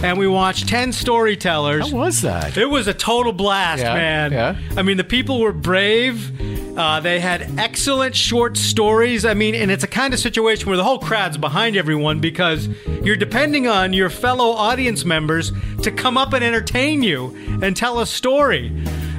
[0.03, 1.89] and we watched 10 storytellers.
[1.91, 2.57] How was that?
[2.57, 4.31] It was a total blast, Yeah, man.
[4.31, 4.55] yeah.
[4.77, 6.31] I mean, the people were brave.
[6.77, 9.25] Uh, they had excellent short stories.
[9.25, 12.67] I mean, and it's a kind of situation where the whole crowd's behind everyone because
[13.03, 15.51] you're depending on your fellow audience members
[15.83, 18.71] to come up and entertain you and tell a story.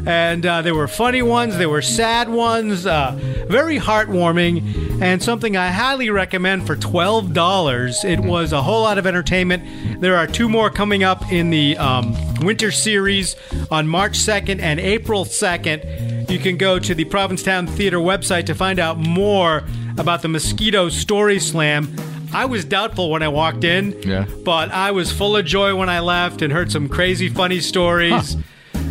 [0.04, 3.12] And uh, there were funny ones, there were sad ones, uh,
[3.48, 8.04] very heartwarming, and something I highly recommend for $12.
[8.04, 10.00] It was a whole lot of entertainment.
[10.00, 13.34] There are two more coming up in the um, winter series
[13.70, 16.30] on March 2nd and April 2nd.
[16.30, 19.64] You can go to the Provincetown Theater website to find out more
[19.98, 21.94] about the Mosquito Story Slam.
[22.32, 24.24] I was doubtful when I walked in, Yeah.
[24.44, 28.36] but I was full of joy when I left and heard some crazy, funny stories.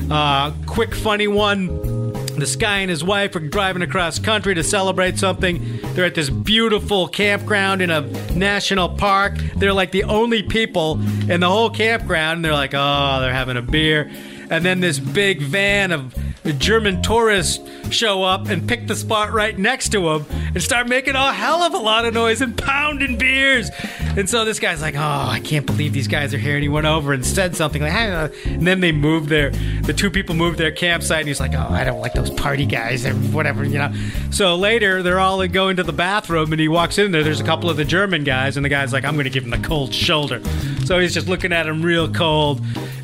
[0.09, 1.69] Uh, quick, funny one.
[2.41, 5.79] This guy and his wife are driving across country to celebrate something.
[5.93, 8.01] They're at this beautiful campground in a
[8.33, 9.37] national park.
[9.57, 10.99] They're like the only people
[11.29, 12.37] in the whole campground.
[12.37, 14.09] And they're like, oh, they're having a beer.
[14.51, 16.13] And then this big van of
[16.59, 17.59] German tourists
[17.89, 21.63] show up and pick the spot right next to him and start making a hell
[21.63, 23.69] of a lot of noise and pounding beers.
[24.17, 26.69] And so this guy's like, "Oh, I can't believe these guys are here." And he
[26.69, 29.51] went over and said something like, "Ah," and then they moved their
[29.83, 31.19] the two people moved their campsite.
[31.19, 33.93] And he's like, "Oh, I don't like those party guys or whatever," you know.
[34.31, 37.23] So later they're all going to the bathroom and he walks in there.
[37.23, 39.45] There's a couple of the German guys and the guy's like, "I'm going to give
[39.45, 40.41] him the cold shoulder."
[40.83, 42.61] So he's just looking at him real cold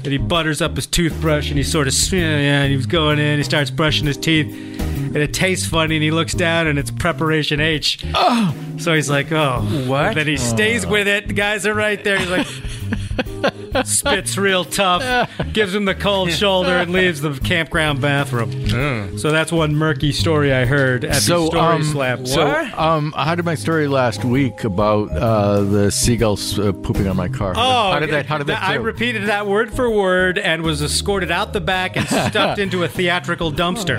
[0.08, 3.20] and he butters up his toothbrush and he sort of yeah, and he was going
[3.20, 3.38] in.
[3.38, 5.98] He starts brushing his teeth, and it tastes funny.
[5.98, 8.06] And he looks down and it's preparation H.
[8.16, 10.16] Oh, so he's like, oh, What?
[10.16, 10.92] Then he stays oh.
[10.92, 11.28] with it.
[11.28, 12.18] The guys are right there.
[12.20, 13.54] He's like.
[13.86, 19.18] spits real tough, gives him the cold shoulder, and leaves the campground bathroom.
[19.18, 22.28] So that's one murky story I heard at the So, story um, slap.
[22.28, 27.16] so um, I had my story last week about uh, the seagulls uh, pooping on
[27.16, 27.54] my car.
[27.56, 28.26] Oh, how did that?
[28.26, 28.64] How did that?
[28.64, 28.84] I do?
[28.84, 32.88] repeated that word for word and was escorted out the back and stuffed into a
[32.88, 33.98] theatrical dumpster,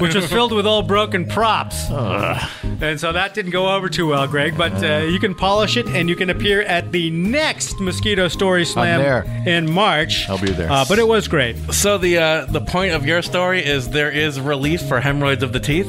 [0.00, 1.88] which was filled with old broken props.
[1.90, 4.56] And so that didn't go over too well, Greg.
[4.56, 8.64] But uh, you can polish it, and you can appear at the next Mosquito Story
[8.64, 9.48] Slam there.
[9.56, 10.28] in March.
[10.28, 10.70] I'll be there.
[10.70, 11.56] Uh, but it was great.
[11.72, 15.52] So the uh, the point of your story is there is relief for hemorrhoids of
[15.52, 15.88] the teeth.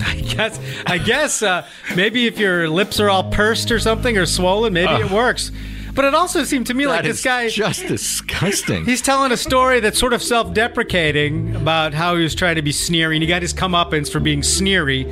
[0.06, 0.60] I guess.
[0.86, 4.92] I guess uh, maybe if your lips are all pursed or something or swollen, maybe
[5.02, 5.50] it works.
[5.94, 7.48] But it also seemed to me like That this is guy.
[7.48, 8.84] just disgusting.
[8.86, 12.62] He's telling a story that's sort of self deprecating about how he was trying to
[12.62, 15.04] be sneery and he got his comeuppance for being sneery.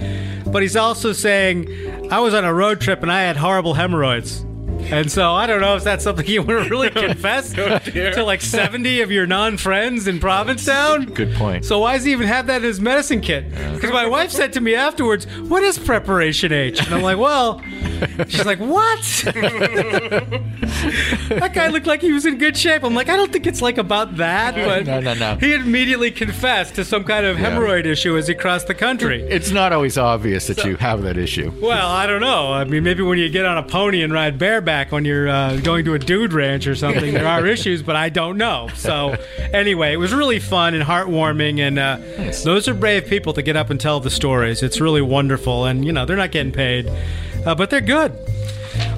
[0.47, 1.69] But he's also saying,
[2.13, 4.45] I was on a road trip and I had horrible hemorrhoids.
[4.92, 8.40] And so I don't know if that's something you want to really confess to like
[8.40, 11.07] 70 of your non friends in Provincetown.
[11.07, 11.64] Good point.
[11.64, 13.51] So why does he even have that in his medicine kit?
[13.51, 17.61] Because my wife said to me afterwards, "What is preparation H?" And I'm like, "Well,"
[18.29, 19.01] she's like, "What?"
[21.31, 22.83] that guy looked like he was in good shape.
[22.85, 25.37] I'm like, I don't think it's like about that, but No, no, no.
[25.37, 29.23] he immediately confessed to some kind of hemorrhoid issue as he crossed the country.
[29.23, 31.53] it's not always obvious that you have that issue.
[31.61, 32.53] Well, I don't know.
[32.53, 35.57] I mean, maybe when you get on a pony and ride bareback when you're uh,
[35.59, 38.69] going to a dude ranch or something, there are issues, but I don't know.
[38.75, 39.17] So,
[39.53, 41.99] anyway, it was really fun and heartwarming, and uh,
[42.45, 44.63] those are brave people to get up and tell the stories.
[44.63, 46.91] It's really wonderful, and you know they're not getting paid,
[47.47, 48.13] uh, but they're good.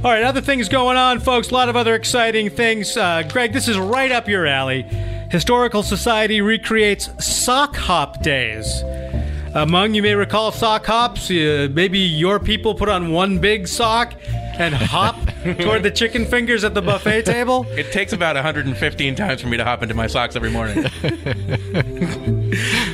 [0.04, 1.50] All right, other things going on, folks.
[1.50, 2.96] A lot of other exciting things.
[2.96, 4.82] Uh, Greg, this is right up your alley.
[5.30, 8.82] Historical Society recreates sock hop days.
[9.54, 11.30] Among you may recall sock hops.
[11.30, 14.14] Uh, maybe your people put on one big sock
[14.58, 15.16] and hop
[15.60, 17.66] toward the chicken fingers at the buffet table.
[17.70, 20.84] It takes about 115 times for me to hop into my socks every morning.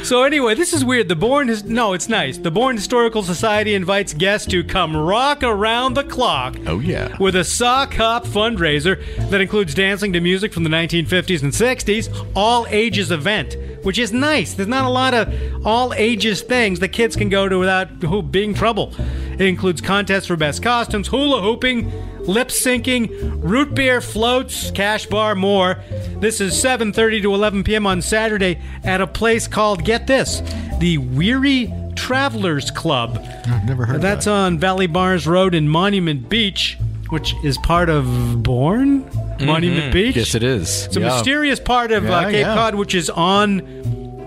[0.02, 1.08] So anyway, this is weird.
[1.08, 2.36] The Bourne is no, it's nice.
[2.38, 6.56] The Bourne Historical Society invites guests to come rock around the clock.
[6.66, 7.16] Oh yeah.
[7.18, 9.00] With a sock hop fundraiser
[9.30, 14.12] that includes dancing to music from the 1950s and 60s, all ages event, which is
[14.12, 14.54] nice.
[14.54, 15.32] There's not a lot of
[15.66, 18.92] all ages things that kids can go to without who- being trouble.
[19.34, 23.08] It includes contests for best costumes, hula hooping, lip syncing,
[23.42, 25.78] root beer floats, cash bar, more.
[26.20, 27.86] This is 7:30 to 11 p.m.
[27.86, 30.40] on Saturday at a place called get this,
[30.78, 33.18] the Weary Travelers Club.
[33.46, 33.96] I've never heard.
[33.96, 34.14] That's of that.
[34.14, 36.78] That's on Valley Bars Road in Monument Beach,
[37.10, 39.04] which is part of Bourne?
[39.40, 40.16] Monument Beach?
[40.16, 40.86] Yes, it is.
[40.86, 41.06] It's a Yeah.
[41.08, 42.54] mysterious part of uh, Cape yeah.
[42.54, 43.62] Cod, which is on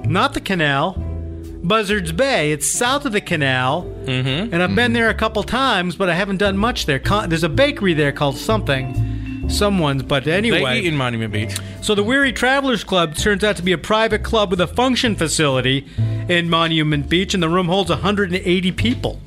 [0.06, 0.94] not the canal,
[1.64, 2.52] Buzzards Bay.
[2.52, 4.54] It's south of the canal, mm-hmm.
[4.54, 7.00] and I've been there a couple times, but I haven't done much there.
[7.00, 10.04] Con- There's a bakery there called something, someone's.
[10.04, 11.58] But They anyway, eat in Monument Beach.
[11.82, 15.16] so the Weary Travelers Club turns out to be a private club with a function
[15.16, 15.86] facility
[16.30, 19.20] in Monument Beach, and the room holds 180 people.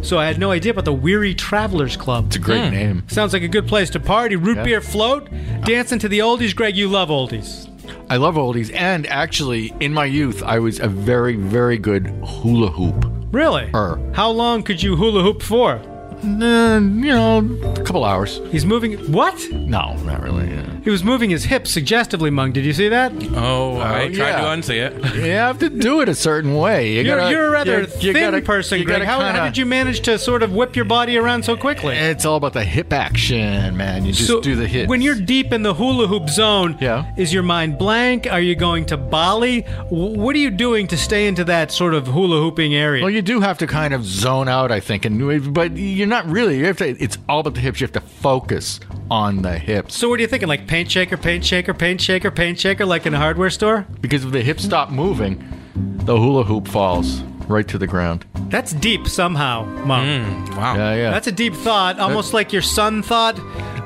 [0.00, 2.28] So I had no idea about the Weary Travelers Club.
[2.28, 3.02] It's a great name.
[3.08, 4.34] Sounds like a good place to party.
[4.34, 4.64] Root Yeah.
[4.64, 5.28] beer float,
[5.64, 6.56] dancing to the oldies.
[6.56, 7.68] Greg, you love oldies.
[8.08, 12.70] I love oldies, and actually, in my youth, I was a very, very good hula
[12.70, 13.70] hoop Really?
[13.74, 13.98] Er.
[14.14, 15.78] How long could you hula hoop for?
[16.24, 17.38] Uh, you know,
[17.76, 18.40] a couple hours.
[18.50, 18.94] He's moving.
[19.12, 19.34] What?
[19.52, 20.48] No, not really.
[20.50, 20.62] Yeah.
[20.82, 22.52] He was moving his hips suggestively, Mung.
[22.52, 23.12] Did you see that?
[23.34, 24.36] Oh, I tried yeah.
[24.40, 25.14] to unsee it.
[25.26, 26.92] You have to do it a certain way.
[26.92, 28.98] You You're, gotta- you're a rather you- you thin gotta- person, you Greg.
[29.00, 31.56] gotta How, how kinda- did you manage to sort of whip your body around so
[31.56, 31.96] quickly?
[31.96, 34.04] It's all about the hip action, man.
[34.06, 34.88] You just So, do the hits.
[34.88, 37.04] When you're deep in the hula hoop zone, Yeah.
[37.16, 38.28] is your mind blank?
[38.30, 39.62] Are you going to Bali?
[39.90, 43.02] What are you doing to stay into that sort of hula hooping area?
[43.02, 45.72] Well, you do have to kind of zone out, I think, and but
[46.06, 46.58] you're not really.
[46.58, 46.88] You have to.
[47.02, 47.80] It's all about the hips.
[47.80, 48.80] You have to focus
[49.10, 50.48] on the hips so what are you thinking?
[50.48, 53.86] Like paint shaker, paint shaker, paint shaker, paint shaker, like in a hardware store?
[54.00, 55.42] because if the hips stop moving,
[55.74, 58.24] the hula hoop falls right to the ground.
[58.48, 60.04] That's deep somehow, Mom.
[60.04, 60.76] Mm, wow.
[60.76, 61.10] Yeah, yeah.
[61.10, 63.36] That's a deep thought, almost like your son thought.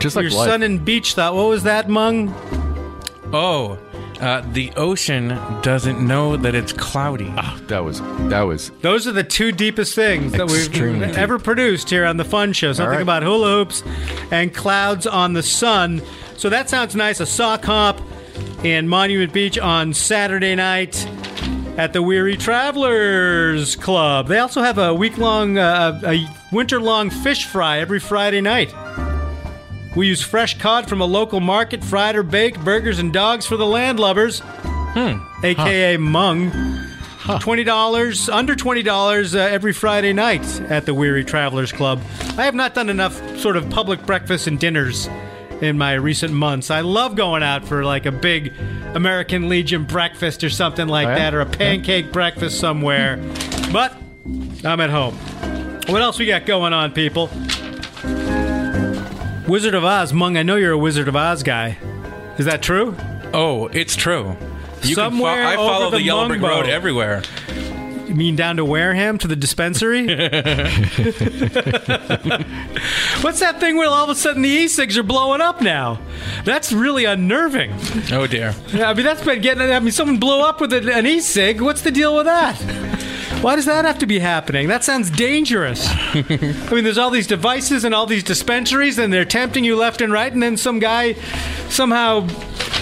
[0.01, 0.49] Just like your life.
[0.49, 1.35] sun and beach thought.
[1.35, 2.29] What was that, Mung?
[3.33, 3.79] Oh,
[4.21, 5.29] uh, the ocean
[5.62, 7.33] doesn't know that it's cloudy.
[7.68, 11.18] that was that was Those are the two deepest things that we've Extremely deep.
[11.18, 12.73] ever produced here on the Fun Show.
[12.73, 13.03] Something right.
[13.03, 13.83] about hula hoops
[14.31, 16.03] and clouds on the sun.
[16.37, 17.21] So that sounds nice.
[17.21, 18.01] A sock hop
[18.64, 21.07] in Monument Beach on Saturday night
[21.79, 24.29] at the Weary Travelers Club.
[24.29, 28.73] They also have a week long, uh, a winter long fish fry every Friday night.
[29.97, 33.57] We use fresh cod from a local market, fried or baked, burgers and dogs for
[33.57, 34.41] the landlubbers,
[35.45, 36.86] aka Mung.
[37.41, 42.01] Twenty dollars, under twenty dollars uh, every Friday night at the Weary Travelers Club.
[42.36, 45.09] I have not done enough sort of public breakfasts and dinners
[45.61, 46.70] in my recent months.
[46.70, 48.53] I love going out for like a big
[48.95, 51.18] American Legion breakfast or something like Oh, yeah?
[51.18, 53.18] that, or a pancake breakfast somewhere.
[53.70, 53.95] But
[54.64, 55.14] I'm at home.
[55.86, 57.28] What else we got going on, people?
[59.51, 60.36] Wizard of Oz, Mung.
[60.36, 61.76] I know you're a Wizard of Oz guy.
[62.38, 62.94] Is that true?
[63.34, 64.36] Oh, it's true.
[64.84, 67.24] You Somewhere can fo- I follow the the, Yellow Brick Road everywhere.
[68.07, 70.07] You mean down to Wareham to the dispensary?
[73.22, 76.01] What's that thing where all of a sudden the e-cigs are blowing up now?
[76.44, 77.72] That's really unnerving.
[78.12, 78.55] Oh dear.
[78.68, 79.68] Yeah, I mean, that's been getting.
[79.68, 81.61] I mean, someone blew up with an e cig.
[81.61, 82.57] What's the deal with that?
[83.43, 84.68] Why does that have to be happening?
[84.68, 85.86] That sounds dangerous.
[85.88, 90.03] I mean, there's all these devices and all these dispensaries, and they're tempting you left
[90.03, 91.14] and right, and then some guy
[91.70, 92.26] somehow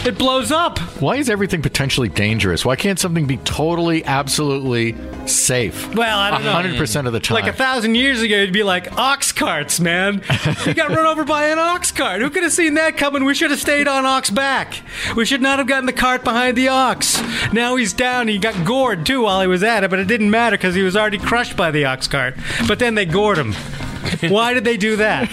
[0.05, 0.79] it blows up.
[1.01, 2.65] why is everything potentially dangerous?
[2.65, 4.97] Why can't something be totally, absolutely
[5.27, 5.95] safe?
[5.95, 6.53] Well, I don't know.
[6.53, 7.35] hundred percent of the time.
[7.35, 10.23] Like a thousand years ago, it'd be like ox carts, man.
[10.67, 12.21] you got run over by an ox cart.
[12.21, 13.25] Who could have seen that coming?
[13.25, 14.83] We should have stayed on ox back.
[15.17, 17.21] We should not have gotten the cart behind the ox.
[17.53, 18.29] Now he's down.
[18.29, 20.83] He got gored too while he was at it, but it didn't matter because he
[20.83, 22.35] was already crushed by the ox cart.
[22.67, 23.53] But then they gored him.
[24.29, 25.29] Why did they do that?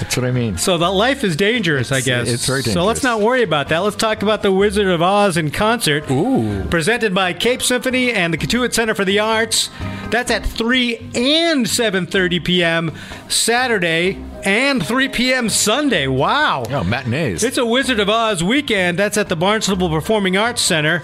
[0.00, 0.58] That's what I mean.
[0.58, 2.28] So the life is dangerous, I guess.
[2.28, 2.74] it's very dangerous.
[2.74, 3.78] So let's not worry about that.
[3.78, 6.10] Let's talk about the Wizard of Oz in concert.
[6.10, 6.64] Ooh.
[6.68, 9.70] Presented by Cape Symphony and the Cotuit Center for the Arts.
[10.10, 12.92] That's at 3 and 7:30 p.m.
[13.28, 15.48] Saturday and 3 p.m.
[15.48, 16.06] Sunday.
[16.06, 16.64] Wow.
[16.70, 17.42] Oh, matinees.
[17.42, 18.98] It's a Wizard of Oz weekend.
[18.98, 21.02] That's at the Barnstable Performing Arts Center,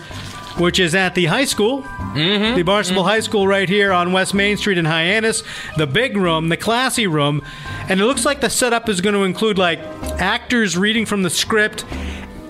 [0.60, 1.82] which is at the high school.
[1.82, 2.56] Mm-hmm.
[2.56, 5.42] The Barnstable High School right here on West Main Street in Hyannis.
[5.76, 7.42] The big room, the classy room.
[7.88, 9.78] And it looks like the setup is going to include like
[10.20, 11.84] actors reading from the script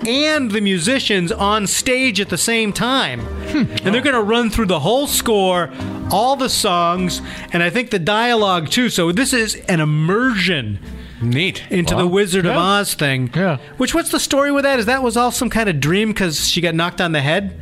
[0.07, 3.21] and the musicians on stage at the same time.
[3.51, 5.71] And they're going to run through the whole score,
[6.11, 7.21] all the songs,
[7.53, 8.89] and I think the dialogue too.
[8.89, 10.79] So this is an immersion
[11.21, 11.65] Neat.
[11.69, 12.13] into the Wow.
[12.13, 13.31] Wizard of Oz thing.
[13.35, 13.59] Yeah.
[13.77, 14.79] Which what's the story with that?
[14.79, 17.61] Is that was all some kind of dream because she got knocked on the head?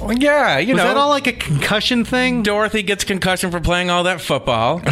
[0.00, 0.88] Well, yeah, you Was know.
[0.88, 2.42] that all like a concussion thing?
[2.42, 4.80] Dorothy gets concussion for playing all that football,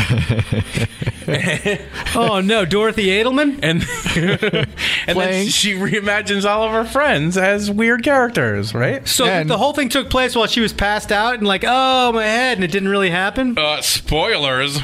[2.15, 3.59] oh no, Dorothy Edelman.
[3.63, 3.83] and
[4.17, 4.69] and
[5.07, 5.49] then Playing.
[5.49, 9.07] she reimagines all of her friends as weird characters, right?
[9.09, 12.13] So And- the whole thing took place while she was passed out and like, oh
[12.13, 13.57] my head, and it didn't really happen.
[13.59, 14.79] Uh, spoilers.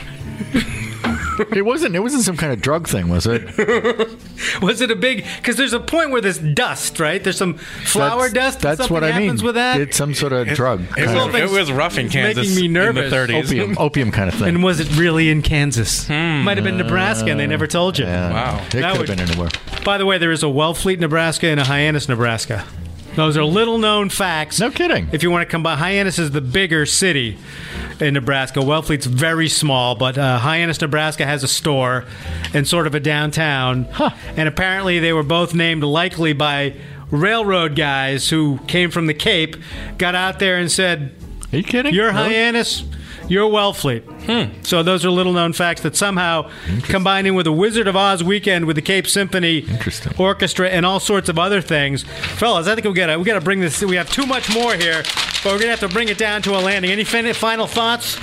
[1.53, 1.97] It wasn't.
[1.97, 3.43] It wasn't some kind of drug thing, was it?
[4.63, 5.25] Was it a big?
[5.37, 7.23] Because there's a point where there's dust, right?
[7.23, 8.61] There's some flour That's- dust.
[8.61, 9.23] That's Something what I mean.
[9.23, 9.81] happens with that.
[9.81, 10.83] It's some sort of drug.
[10.83, 12.37] It kind of was, thing's it was rough in Kansas.
[12.37, 13.11] making Kansas me in nervous.
[13.11, 13.45] the 30s.
[13.45, 14.49] opium, opium kind of thing.
[14.49, 16.07] and was it really in Kansas?
[16.07, 16.43] Hmm.
[16.43, 18.05] Might have been Nebraska, and they never told you.
[18.05, 18.31] yeah.
[18.33, 18.65] Wow.
[18.67, 19.49] It could have been anywhere.
[19.85, 22.65] By the way, there is a Wellfleet, Nebraska, and a Hyannis, Nebraska.
[23.17, 24.59] Those are little known facts.
[24.61, 25.09] No kidding.
[25.13, 27.39] If you want to combine, Hyannis is the bigger city
[28.01, 28.61] in Nebraska.
[28.61, 32.05] Wellfleet's very small, but uh, Hyannis, Nebraska has a store
[32.53, 33.87] and sort of a downtown.
[34.37, 36.75] And apparently, they were both named likely by
[37.11, 39.57] railroad guys who came from the Cape,
[39.99, 41.15] got out there and said,
[41.53, 41.95] Are you kidding?
[41.95, 42.35] you're Really?
[42.35, 42.85] Hyannis.
[43.29, 44.03] You're Wellfleet.
[44.25, 44.63] Hmm.
[44.63, 46.51] So those are little known facts that somehow
[46.83, 49.67] combining with the Wizard of Oz weekend with the Cape Symphony
[50.19, 52.67] Orchestra and all sorts of other things, fellas.
[52.67, 53.83] I think we got to we got to bring this.
[53.83, 55.03] We have too much more here.
[55.43, 56.91] but we're gonna have to bring it down to a landing.
[56.91, 58.17] Any fin- final thoughts?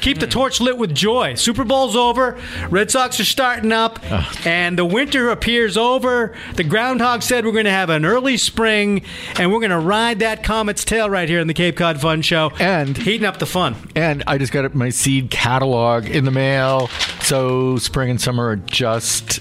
[0.00, 1.34] Keep the torch lit with joy.
[1.34, 2.38] Super Bowl's over.
[2.70, 4.32] Red Sox are starting up, ah.
[4.44, 6.34] and the winter appears over.
[6.54, 9.02] The groundhog said we're going to have an early spring,
[9.38, 12.22] and we're going to ride that comet's tail right here in the Cape Cod Fun
[12.22, 12.52] Show.
[12.58, 13.76] And- heating up the fun.
[13.94, 16.88] And I just got my seed catalog in the mail.
[17.20, 19.40] So spring and summer are just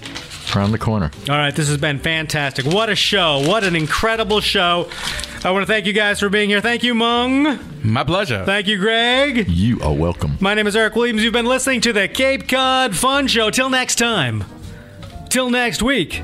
[0.55, 1.11] around the corner.
[1.29, 2.65] All right, this has been fantastic.
[2.65, 3.43] What a show!
[3.47, 4.89] What an incredible show!
[5.43, 6.61] I want to thank you guys for being here.
[6.61, 7.59] Thank you, Mung.
[7.83, 8.43] My pleasure.
[8.45, 9.47] Thank you, Greg.
[9.47, 10.37] You are welcome.
[10.39, 11.23] My name is Eric Williams.
[11.23, 13.51] You've been listening to the Cape Cod Fun Show.
[13.51, 14.43] Till next time.
[15.29, 16.21] Till next week.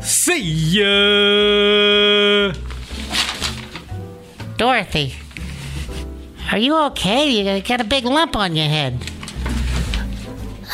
[0.00, 0.40] See
[0.78, 2.52] ya.
[4.56, 5.14] Dorothy,
[6.52, 7.28] are you okay?
[7.28, 9.00] You got a big lump on your head.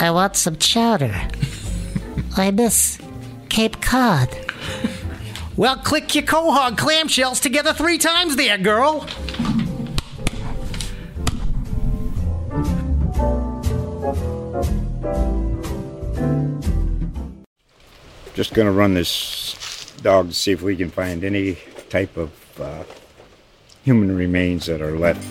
[0.00, 1.14] I want some chowder.
[2.36, 2.98] I miss
[3.48, 4.28] Cape Cod.
[5.58, 9.04] Well, click your quahog clamshells together three times there, girl.
[18.34, 21.58] Just gonna run this dog to see if we can find any
[21.90, 22.30] type of
[22.60, 22.84] uh,
[23.82, 25.26] human remains that are left.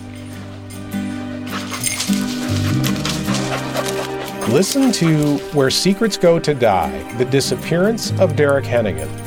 [4.49, 9.26] Listen to Where Secrets Go to Die The Disappearance of Derek Hennigan.